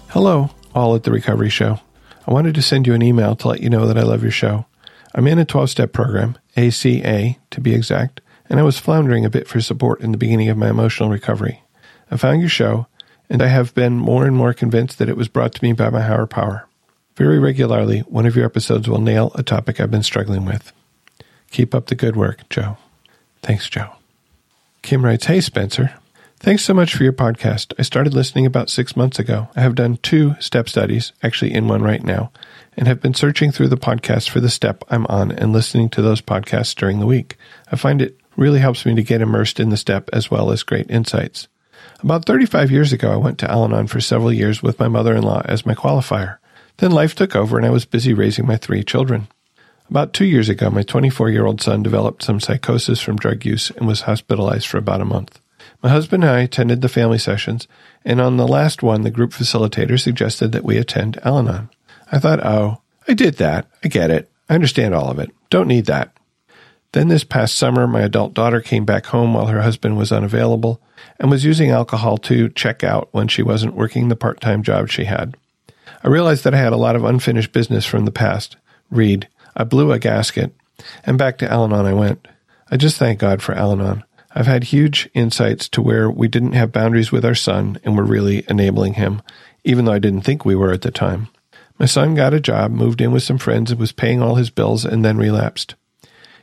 [0.09, 1.79] Hello, all at the Recovery Show.
[2.27, 4.31] I wanted to send you an email to let you know that I love your
[4.31, 4.65] show.
[5.13, 8.19] I'm in a 12 step program, ACA to be exact,
[8.49, 11.63] and I was floundering a bit for support in the beginning of my emotional recovery.
[12.11, 12.87] I found your show,
[13.29, 15.89] and I have been more and more convinced that it was brought to me by
[15.89, 16.67] my higher power.
[17.15, 20.71] Very regularly, one of your episodes will nail a topic I've been struggling with.
[21.51, 22.77] Keep up the good work, Joe.
[23.41, 23.91] Thanks, Joe.
[24.81, 25.93] Kim writes, Hey, Spencer.
[26.39, 27.73] Thanks so much for your podcast.
[27.79, 29.47] I started listening about six months ago.
[29.55, 32.31] I have done two step studies, actually in one right now,
[32.77, 36.01] and have been searching through the podcast for the step I'm on and listening to
[36.01, 37.37] those podcasts during the week.
[37.71, 40.63] I find it really helps me to get immersed in the step as well as
[40.63, 41.47] great insights.
[42.01, 45.15] About 35 years ago, I went to Al Anon for several years with my mother
[45.15, 46.37] in law as my qualifier.
[46.77, 49.27] Then life took over and I was busy raising my three children.
[49.89, 53.69] About two years ago, my 24 year old son developed some psychosis from drug use
[53.71, 55.39] and was hospitalized for about a month.
[55.83, 57.67] My husband and I attended the family sessions,
[58.03, 61.69] and on the last one, the group facilitator suggested that we attend Al Anon.
[62.11, 63.67] I thought, oh, I did that.
[63.83, 64.29] I get it.
[64.49, 65.31] I understand all of it.
[65.49, 66.14] Don't need that.
[66.95, 70.81] Then this past summer, my adult daughter came back home while her husband was unavailable
[71.19, 74.87] and was using alcohol to check out when she wasn't working the part time job
[74.87, 75.35] she had.
[76.05, 78.55] I realized that I had a lot of unfinished business from the past.
[78.89, 79.27] Read,
[79.57, 80.55] I blew a gasket,
[81.05, 82.29] and back to Al Anon I went.
[82.71, 84.05] I just thank God for Al Anon.
[84.33, 88.05] I've had huge insights to where we didn't have boundaries with our son and were
[88.05, 89.21] really enabling him,
[89.65, 91.27] even though I didn't think we were at the time.
[91.77, 94.49] My son got a job, moved in with some friends, and was paying all his
[94.49, 95.75] bills, and then relapsed.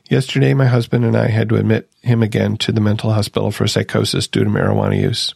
[0.08, 3.66] Yesterday, my husband and I had to admit him again to the mental hospital for
[3.66, 5.34] psychosis due to marijuana use.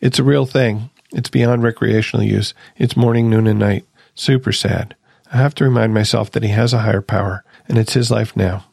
[0.00, 0.90] It's a real thing.
[1.12, 2.54] It's beyond recreational use.
[2.76, 3.86] It's morning, noon, and night.
[4.14, 4.94] Super sad.
[5.32, 8.36] I have to remind myself that he has a higher power, and it's his life
[8.36, 8.64] now.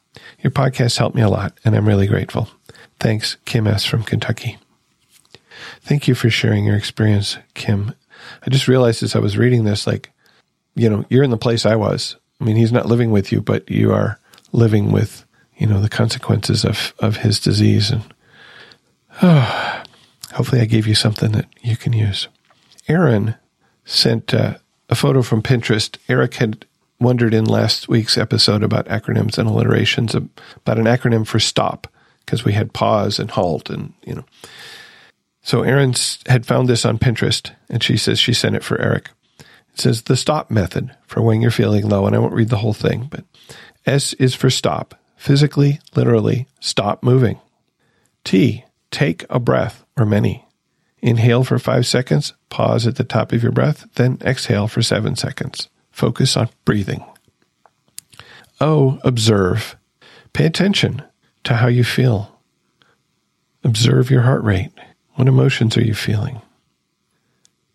[0.42, 2.50] Your podcast helped me a lot, and I'm really grateful.
[3.00, 3.86] Thanks, Kim S.
[3.86, 4.58] from Kentucky.
[5.82, 7.94] Thank you for sharing your experience, Kim.
[8.46, 10.12] I just realized as I was reading this, like,
[10.76, 12.16] you know, you're in the place I was.
[12.40, 14.20] I mean, he's not living with you, but you are
[14.52, 15.26] living with,
[15.60, 17.92] you know, the consequences of, of his disease.
[17.92, 18.04] And
[19.22, 19.84] oh,
[20.34, 22.28] hopefully I gave you something that you can use.
[22.88, 23.36] Aaron
[23.86, 24.58] sent uh,
[24.90, 25.98] a photo from Pinterest.
[26.08, 26.66] Eric had
[27.00, 31.88] wondered in last week's episode about acronyms and alliterations about an acronym for STOP
[32.26, 34.26] because we had pause and halt and you know.
[35.42, 35.94] So Erin
[36.28, 39.10] had found this on Pinterest and she says she sent it for Eric.
[39.74, 42.58] It says the stop method for when you're feeling low, and I won't read the
[42.58, 43.24] whole thing, but
[43.86, 47.38] S is for stop, physically, literally, stop moving.
[48.24, 50.46] T, take a breath or many.
[51.02, 55.16] Inhale for five seconds, pause at the top of your breath, then exhale for seven
[55.18, 55.68] seconds.
[55.92, 57.04] Focus on breathing.
[58.62, 59.76] O, observe.
[60.32, 61.04] Pay attention
[61.44, 62.40] to how you feel.
[63.64, 64.72] Observe your heart rate.
[65.16, 66.42] What emotions are you feeling?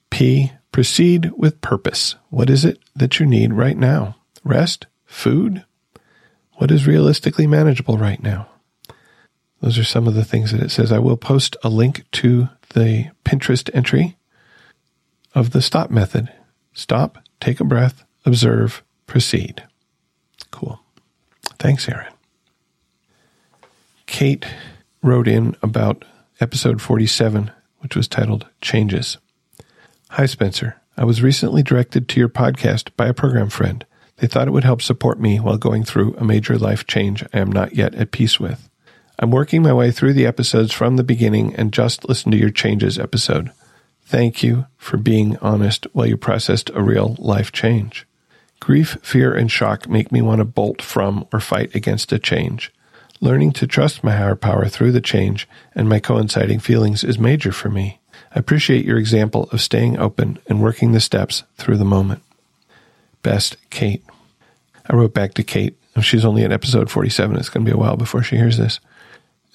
[0.09, 2.15] P, proceed with purpose.
[2.31, 4.17] What is it that you need right now?
[4.45, 4.87] Rest?
[5.05, 5.65] Food?
[6.57, 8.49] What is realistically manageable right now?
[9.61, 10.93] Those are some of the things that it says.
[10.93, 14.17] I will post a link to the Pinterest entry
[15.35, 16.33] of the stop method.
[16.73, 19.65] Stop, take a breath, observe, proceed.
[20.51, 20.81] Cool.
[21.59, 22.13] Thanks, Aaron.
[24.07, 24.47] Kate
[25.03, 26.05] wrote in about
[26.41, 29.19] episode 47, which was titled Changes.
[30.11, 30.81] Hi, Spencer.
[30.97, 33.85] I was recently directed to your podcast by a program friend.
[34.17, 37.39] They thought it would help support me while going through a major life change I
[37.39, 38.69] am not yet at peace with.
[39.19, 42.51] I'm working my way through the episodes from the beginning and just listened to your
[42.51, 43.53] changes episode.
[44.03, 48.07] Thank you for being honest while you processed a real life change.
[48.61, 52.73] Grief, fear, and shock make me want to bolt from or fight against a change.
[53.21, 57.53] Learning to trust my higher power through the change and my coinciding feelings is major
[57.53, 58.01] for me.
[58.35, 62.23] I appreciate your example of staying open and working the steps through the moment.
[63.25, 64.05] Best, Kate.
[64.89, 65.77] I wrote back to Kate.
[66.01, 67.37] She's only at episode 47.
[67.37, 68.79] It's going to be a while before she hears this.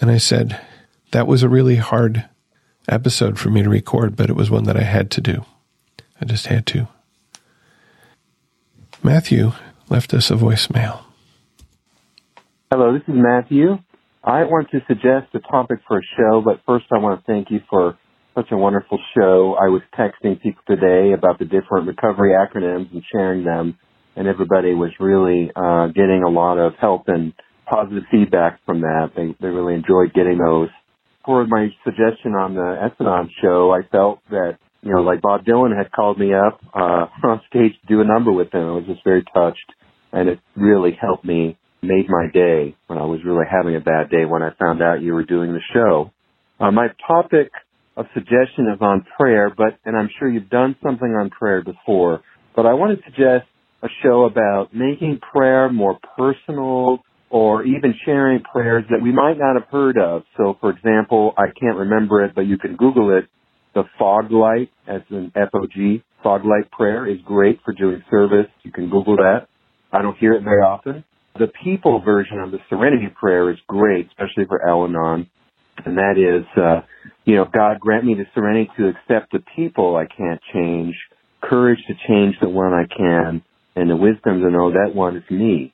[0.02, 0.60] And I said,
[1.12, 2.28] that was a really hard
[2.90, 5.46] episode for me to record, but it was one that I had to do.
[6.20, 6.88] I just had to.
[9.04, 9.52] Matthew
[9.88, 11.04] left us a voicemail.
[12.72, 13.78] Hello, this is Matthew.
[14.24, 17.52] I want to suggest a topic for a show, but first I want to thank
[17.52, 17.98] you for
[18.40, 19.56] such a wonderful show.
[19.60, 23.78] I was texting people today about the different recovery acronyms and sharing them,
[24.16, 27.34] and everybody was really uh, getting a lot of help and
[27.70, 29.12] positive feedback from that.
[29.16, 30.70] They they really enjoyed getting those.
[31.26, 35.78] For my suggestion on the S-Anon show, I felt that you know, like Bob Dylan
[35.78, 38.62] had called me up uh, on stage to do a number with him.
[38.62, 39.74] I was just very touched,
[40.14, 44.10] and it really helped me, made my day when I was really having a bad
[44.10, 46.12] day when I found out you were doing the show.
[46.60, 47.52] Uh, my topic
[48.00, 52.22] of suggestion is on prayer, but, and I'm sure you've done something on prayer before,
[52.56, 53.46] but I want to suggest
[53.84, 59.56] a show about making prayer more personal or even sharing prayers that we might not
[59.56, 60.24] have heard of.
[60.38, 63.26] So for example, I can't remember it, but you can Google it.
[63.76, 68.48] The fog light, as an F-O-G, fog light prayer is great for doing service.
[68.64, 69.48] You can Google that.
[69.92, 71.04] I don't hear it very often.
[71.38, 75.30] The people version of the serenity prayer is great, especially for Al-Anon.
[75.86, 76.82] And that is, uh,
[77.26, 80.96] you know, God grant me the serenity to accept the people I can't change,
[81.42, 83.42] courage to change the one I can,
[83.76, 85.74] and the wisdom to know that one is me.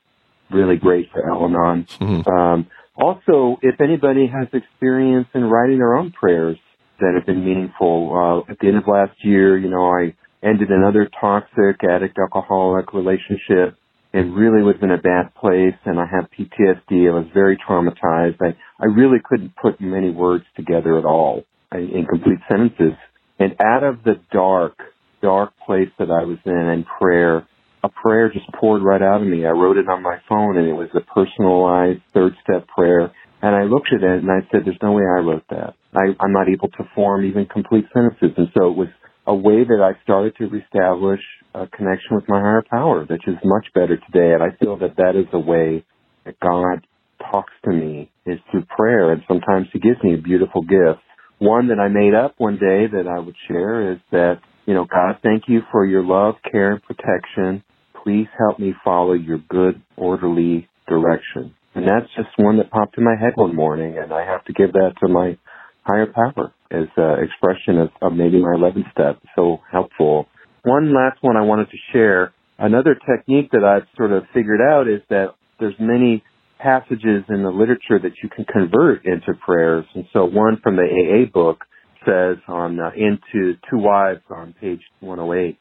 [0.51, 1.85] Really great for Al-Anon.
[1.85, 2.29] Mm-hmm.
[2.29, 6.57] Um, also, if anybody has experience in writing their own prayers
[6.99, 10.69] that have been meaningful, uh, at the end of last year, you know, I ended
[10.69, 13.75] another toxic addict alcoholic relationship
[14.15, 17.11] and really was in a bad place and I have PTSD.
[17.11, 18.37] I was very traumatized.
[18.41, 21.43] I, I really couldn't put many words together at all
[21.73, 22.93] in complete sentences.
[23.39, 24.77] And out of the dark,
[25.21, 27.45] dark place that I was in and prayer,
[27.83, 29.45] a prayer just poured right out of me.
[29.45, 33.11] I wrote it on my phone and it was a personalized third step prayer.
[33.41, 35.73] And I looked at it and I said, there's no way I wrote that.
[35.93, 38.31] I, I'm not able to form even complete sentences.
[38.37, 38.87] And so it was
[39.27, 41.21] a way that I started to reestablish
[41.53, 44.33] a connection with my higher power, which is much better today.
[44.33, 45.85] And I feel that that is a way
[46.25, 46.85] that God
[47.31, 49.11] talks to me is through prayer.
[49.11, 51.01] And sometimes he gives me a beautiful gift.
[51.39, 54.85] One that I made up one day that I would share is that, you know,
[54.85, 57.63] God, thank you for your love, care, and protection.
[58.03, 61.55] Please help me follow your good, orderly direction.
[61.73, 64.53] And that's just one that popped in my head one morning, and I have to
[64.53, 65.37] give that to my
[65.85, 69.21] higher power as an expression of, of maybe my 11th step.
[69.35, 70.27] So helpful.
[70.63, 72.33] One last one I wanted to share.
[72.57, 76.23] Another technique that I've sort of figured out is that there's many
[76.59, 79.85] passages in the literature that you can convert into prayers.
[79.93, 81.65] And so one from the AA book
[82.05, 85.57] says on uh, in To Wives on page 108.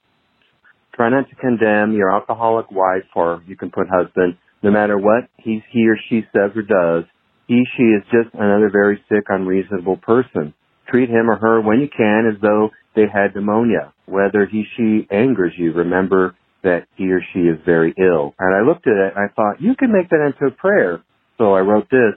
[0.95, 5.29] Try not to condemn your alcoholic wife or you can put husband, no matter what
[5.39, 7.05] he, he or she says or does.
[7.47, 10.55] He, she is just another very sick, unreasonable person.
[10.89, 13.93] Treat him or her when you can as though they had pneumonia.
[14.07, 18.35] Whether he, she angers you, remember that he or she is very ill.
[18.39, 21.03] And I looked at it and I thought, you can make that into a prayer.
[21.39, 22.15] So I wrote this,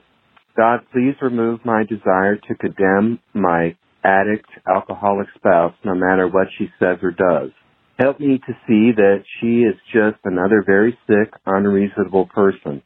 [0.56, 6.68] God, please remove my desire to condemn my addict, alcoholic spouse, no matter what she
[6.78, 7.50] says or does.
[7.98, 12.82] Help me to see that she is just another very sick, unreasonable person.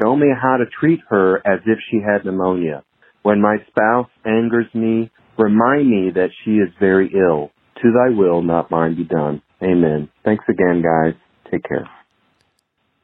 [0.00, 2.82] Show me how to treat her as if she had pneumonia.
[3.22, 7.50] When my spouse angers me, remind me that she is very ill.
[7.82, 9.42] To thy will, not mine be done.
[9.62, 10.08] Amen.
[10.24, 11.14] Thanks again, guys.
[11.50, 11.88] Take care.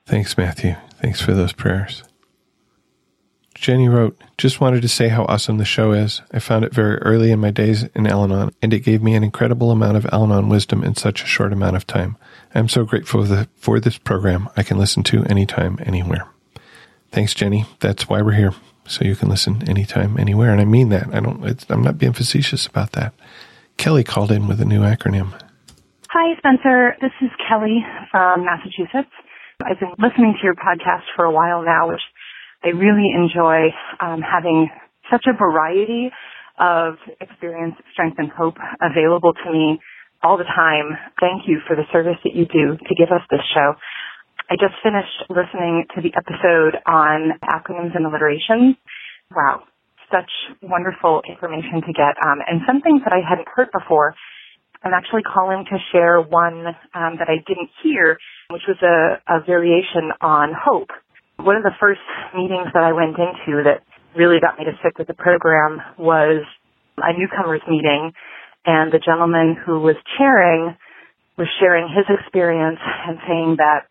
[0.07, 0.77] Thanks, Matthew.
[1.01, 2.03] Thanks for those prayers.
[3.55, 6.21] Jenny wrote, Just wanted to say how awesome the show is.
[6.33, 9.15] I found it very early in my days in Al Anon, and it gave me
[9.15, 12.17] an incredible amount of Al Anon wisdom in such a short amount of time.
[12.55, 13.25] I am so grateful
[13.57, 16.32] for this program I can listen to anytime, anywhere.
[17.13, 17.67] Thanks, Jenny.
[17.81, 18.55] That's why we're here,
[18.89, 20.51] so you can listen anytime, anywhere.
[20.51, 21.15] And I mean that.
[21.15, 21.45] I don't.
[21.71, 23.13] I'm not being facetious about that.
[23.77, 25.39] Kelly called in with a new acronym.
[26.09, 26.97] Hi, Spencer.
[27.01, 29.13] This is Kelly from Massachusetts.
[29.63, 32.01] I've been listening to your podcast for a while now, which
[32.65, 33.69] I really enjoy
[34.01, 34.71] um, having
[35.11, 36.11] such a variety
[36.59, 39.81] of experience, strength, and hope available to me
[40.23, 40.97] all the time.
[41.21, 43.75] Thank you for the service that you do to give us this show.
[44.51, 48.77] I just finished listening to the episode on acronyms and alliterations.
[49.35, 49.63] Wow,
[50.11, 50.31] such
[50.61, 54.15] wonderful information to get, um, and some things that I hadn't heard before
[54.85, 58.19] I'm actually calling to share one um, that I didn't hear,
[58.51, 60.91] which was a, a variation on hope.
[61.39, 62.03] One of the first
[62.35, 63.87] meetings that I went into that
[64.19, 66.43] really got me to stick with the program was
[66.99, 68.13] a newcomers meeting,
[68.67, 70.77] and the gentleman who was chairing
[71.39, 73.87] was sharing his experience and saying that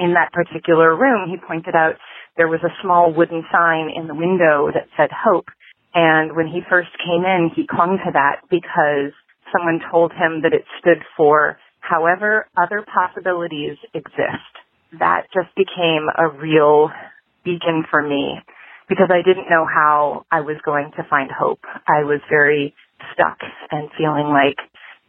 [0.00, 1.94] in that particular room, he pointed out
[2.36, 5.46] there was a small wooden sign in the window that said hope.
[5.94, 9.12] And when he first came in, he clung to that because
[9.52, 14.52] someone told him that it stood for however other possibilities exist.
[14.98, 16.90] That just became a real
[17.44, 18.40] beacon for me
[18.88, 21.60] because I didn't know how I was going to find hope.
[21.86, 22.74] I was very
[23.14, 23.38] stuck
[23.70, 24.58] and feeling like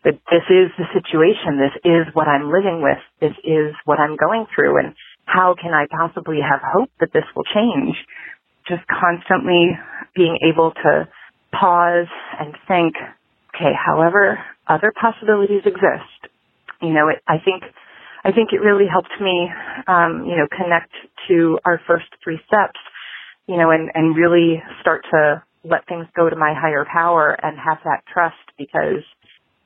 [0.04, 1.62] that this is the situation.
[1.62, 2.98] This is what I'm living with.
[3.20, 4.80] This is what I'm going through.
[4.80, 4.96] And
[5.26, 7.96] how can I possibly have hope that this will change?
[8.68, 9.78] Just constantly
[10.16, 11.08] being able to
[11.52, 12.96] pause and think,
[13.54, 16.34] okay, however other possibilities exist,
[16.82, 17.64] you know, it, I think,
[18.24, 19.50] I think it really helped me,
[19.88, 20.92] um, you know, connect
[21.28, 22.80] to our first three steps,
[23.48, 27.58] you know, and, and really start to let things go to my higher power and
[27.58, 29.04] have that trust because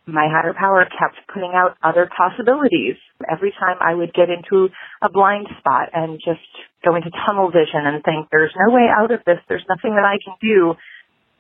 [0.08, 2.96] my higher power kept putting out other possibilities.
[3.30, 4.70] Every time I would get into
[5.02, 6.46] a blind spot and just
[6.84, 10.06] go into tunnel vision and think, there's no way out of this, there's nothing that
[10.06, 10.76] I can do,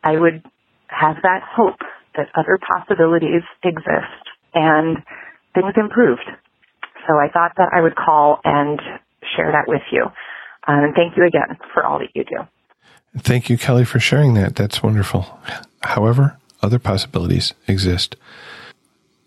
[0.03, 0.43] I would
[0.87, 1.79] have that hope
[2.15, 4.97] that other possibilities exist and
[5.53, 6.25] things improved.
[7.07, 8.79] So I thought that I would call and
[9.35, 10.05] share that with you.
[10.67, 12.47] Um, and thank you again for all that you do.
[13.17, 14.55] Thank you, Kelly, for sharing that.
[14.55, 15.39] That's wonderful.
[15.81, 18.15] However, other possibilities exist.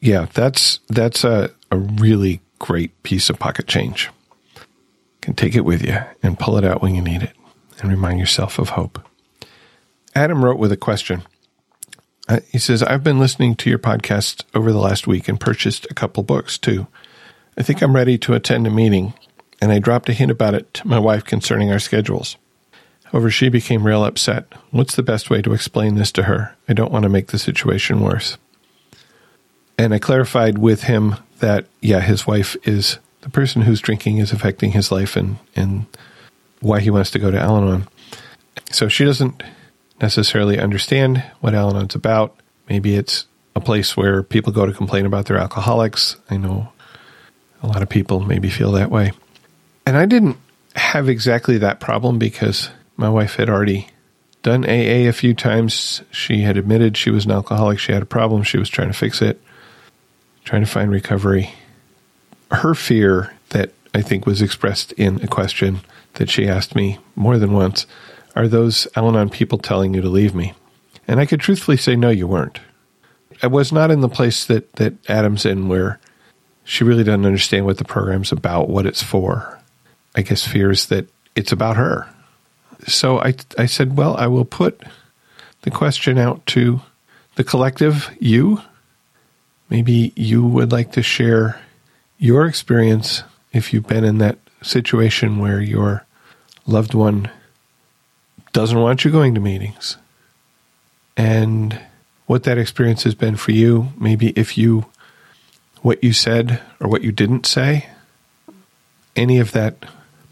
[0.00, 4.10] Yeah, that's that's a, a really great piece of pocket change.
[4.56, 4.62] You
[5.20, 7.36] can take it with you and pull it out when you need it
[7.80, 9.00] and remind yourself of hope.
[10.14, 11.22] Adam wrote with a question.
[12.28, 15.86] Uh, he says, I've been listening to your podcast over the last week and purchased
[15.90, 16.86] a couple books too.
[17.56, 19.14] I think I'm ready to attend a meeting,
[19.60, 22.36] and I dropped a hint about it to my wife concerning our schedules.
[23.10, 24.52] However, she became real upset.
[24.70, 26.54] What's the best way to explain this to her?
[26.68, 28.36] I don't want to make the situation worse.
[29.78, 34.32] And I clarified with him that, yeah, his wife is the person who's drinking is
[34.32, 35.86] affecting his life and, and
[36.60, 37.88] why he wants to go to Al Anon.
[38.70, 39.42] So she doesn't
[40.00, 42.36] necessarily understand what Al Anon's about.
[42.68, 46.16] Maybe it's a place where people go to complain about their alcoholics.
[46.28, 46.72] I know
[47.62, 49.12] a lot of people maybe feel that way.
[49.86, 50.36] And I didn't
[50.76, 53.88] have exactly that problem because my wife had already
[54.42, 56.02] done AA a few times.
[56.10, 57.78] She had admitted she was an alcoholic.
[57.78, 58.42] She had a problem.
[58.42, 59.40] She was trying to fix it,
[60.44, 61.54] trying to find recovery.
[62.50, 65.80] Her fear that I think was expressed in a question
[66.14, 67.86] that she asked me more than once
[68.34, 70.54] are those Al Anon people telling you to leave me?
[71.06, 72.60] And I could truthfully say, no, you weren't.
[73.42, 76.00] I was not in the place that, that Adam's in where
[76.64, 79.58] she really doesn't understand what the program's about, what it's for.
[80.14, 82.08] I guess fears that it's about her.
[82.86, 84.82] So I, I said, well, I will put
[85.62, 86.80] the question out to
[87.34, 88.62] the collective, you.
[89.68, 91.60] Maybe you would like to share
[92.18, 93.22] your experience
[93.52, 96.04] if you've been in that situation where your
[96.66, 97.30] loved one
[98.52, 99.96] doesn't want you going to meetings.
[101.16, 101.80] And
[102.26, 104.86] what that experience has been for you, maybe if you,
[105.82, 107.88] what you said or what you didn't say,
[109.16, 109.84] any of that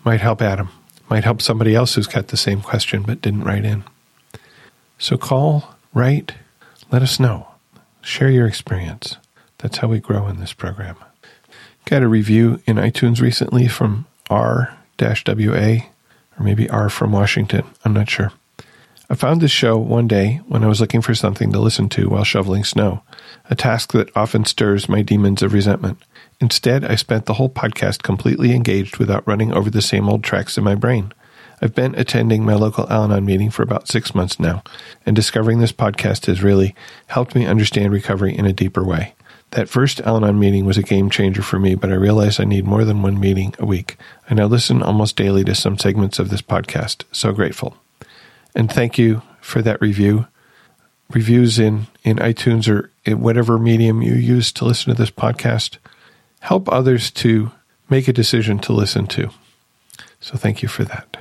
[0.04, 0.70] might help Adam,
[1.08, 3.84] might help somebody else who's got the same question but didn't write in.
[4.98, 6.34] So call, write,
[6.90, 7.48] let us know.
[8.02, 9.16] Share your experience.
[9.58, 10.96] That's how we grow in this program.
[11.84, 15.78] Got a review in iTunes recently from R-WA
[16.38, 17.64] or maybe R from Washington.
[17.84, 18.32] I'm not sure.
[19.08, 22.08] I found this show one day when I was looking for something to listen to
[22.08, 23.02] while shoveling snow,
[23.48, 26.02] a task that often stirs my demons of resentment.
[26.40, 30.58] Instead, I spent the whole podcast completely engaged without running over the same old tracks
[30.58, 31.12] in my brain.
[31.62, 34.62] I've been attending my local Al Anon meeting for about six months now,
[35.06, 36.74] and discovering this podcast has really
[37.06, 39.14] helped me understand recovery in a deeper way.
[39.52, 42.44] That first Al Anon meeting was a game changer for me, but I realized I
[42.44, 43.96] need more than one meeting a week.
[44.28, 47.04] I now listen almost daily to some segments of this podcast.
[47.12, 47.76] So grateful.
[48.54, 50.26] And thank you for that review.
[51.10, 55.78] Reviews in, in iTunes or in whatever medium you use to listen to this podcast
[56.46, 57.50] help others to
[57.90, 59.30] make a decision to listen to.
[60.20, 61.16] So thank you for that.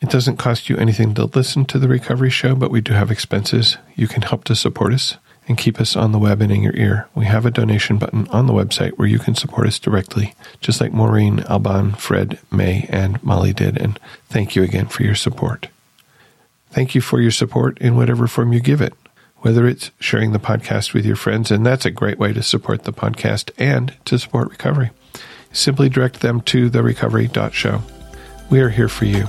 [0.00, 3.10] It doesn't cost you anything to listen to the recovery show, but we do have
[3.10, 3.76] expenses.
[3.94, 6.74] You can help to support us and keep us on the web and in your
[6.76, 7.08] ear.
[7.14, 10.80] We have a donation button on the website where you can support us directly, just
[10.80, 13.76] like Maureen, Alban, Fred, May, and Molly did.
[13.76, 15.68] And thank you again for your support.
[16.70, 18.94] Thank you for your support in whatever form you give it,
[19.46, 22.82] whether it's sharing the podcast with your friends, and that's a great way to support
[22.82, 24.90] the podcast and to support recovery.
[25.52, 27.80] Simply direct them to the therecovery.show.
[28.50, 29.28] We are here for you.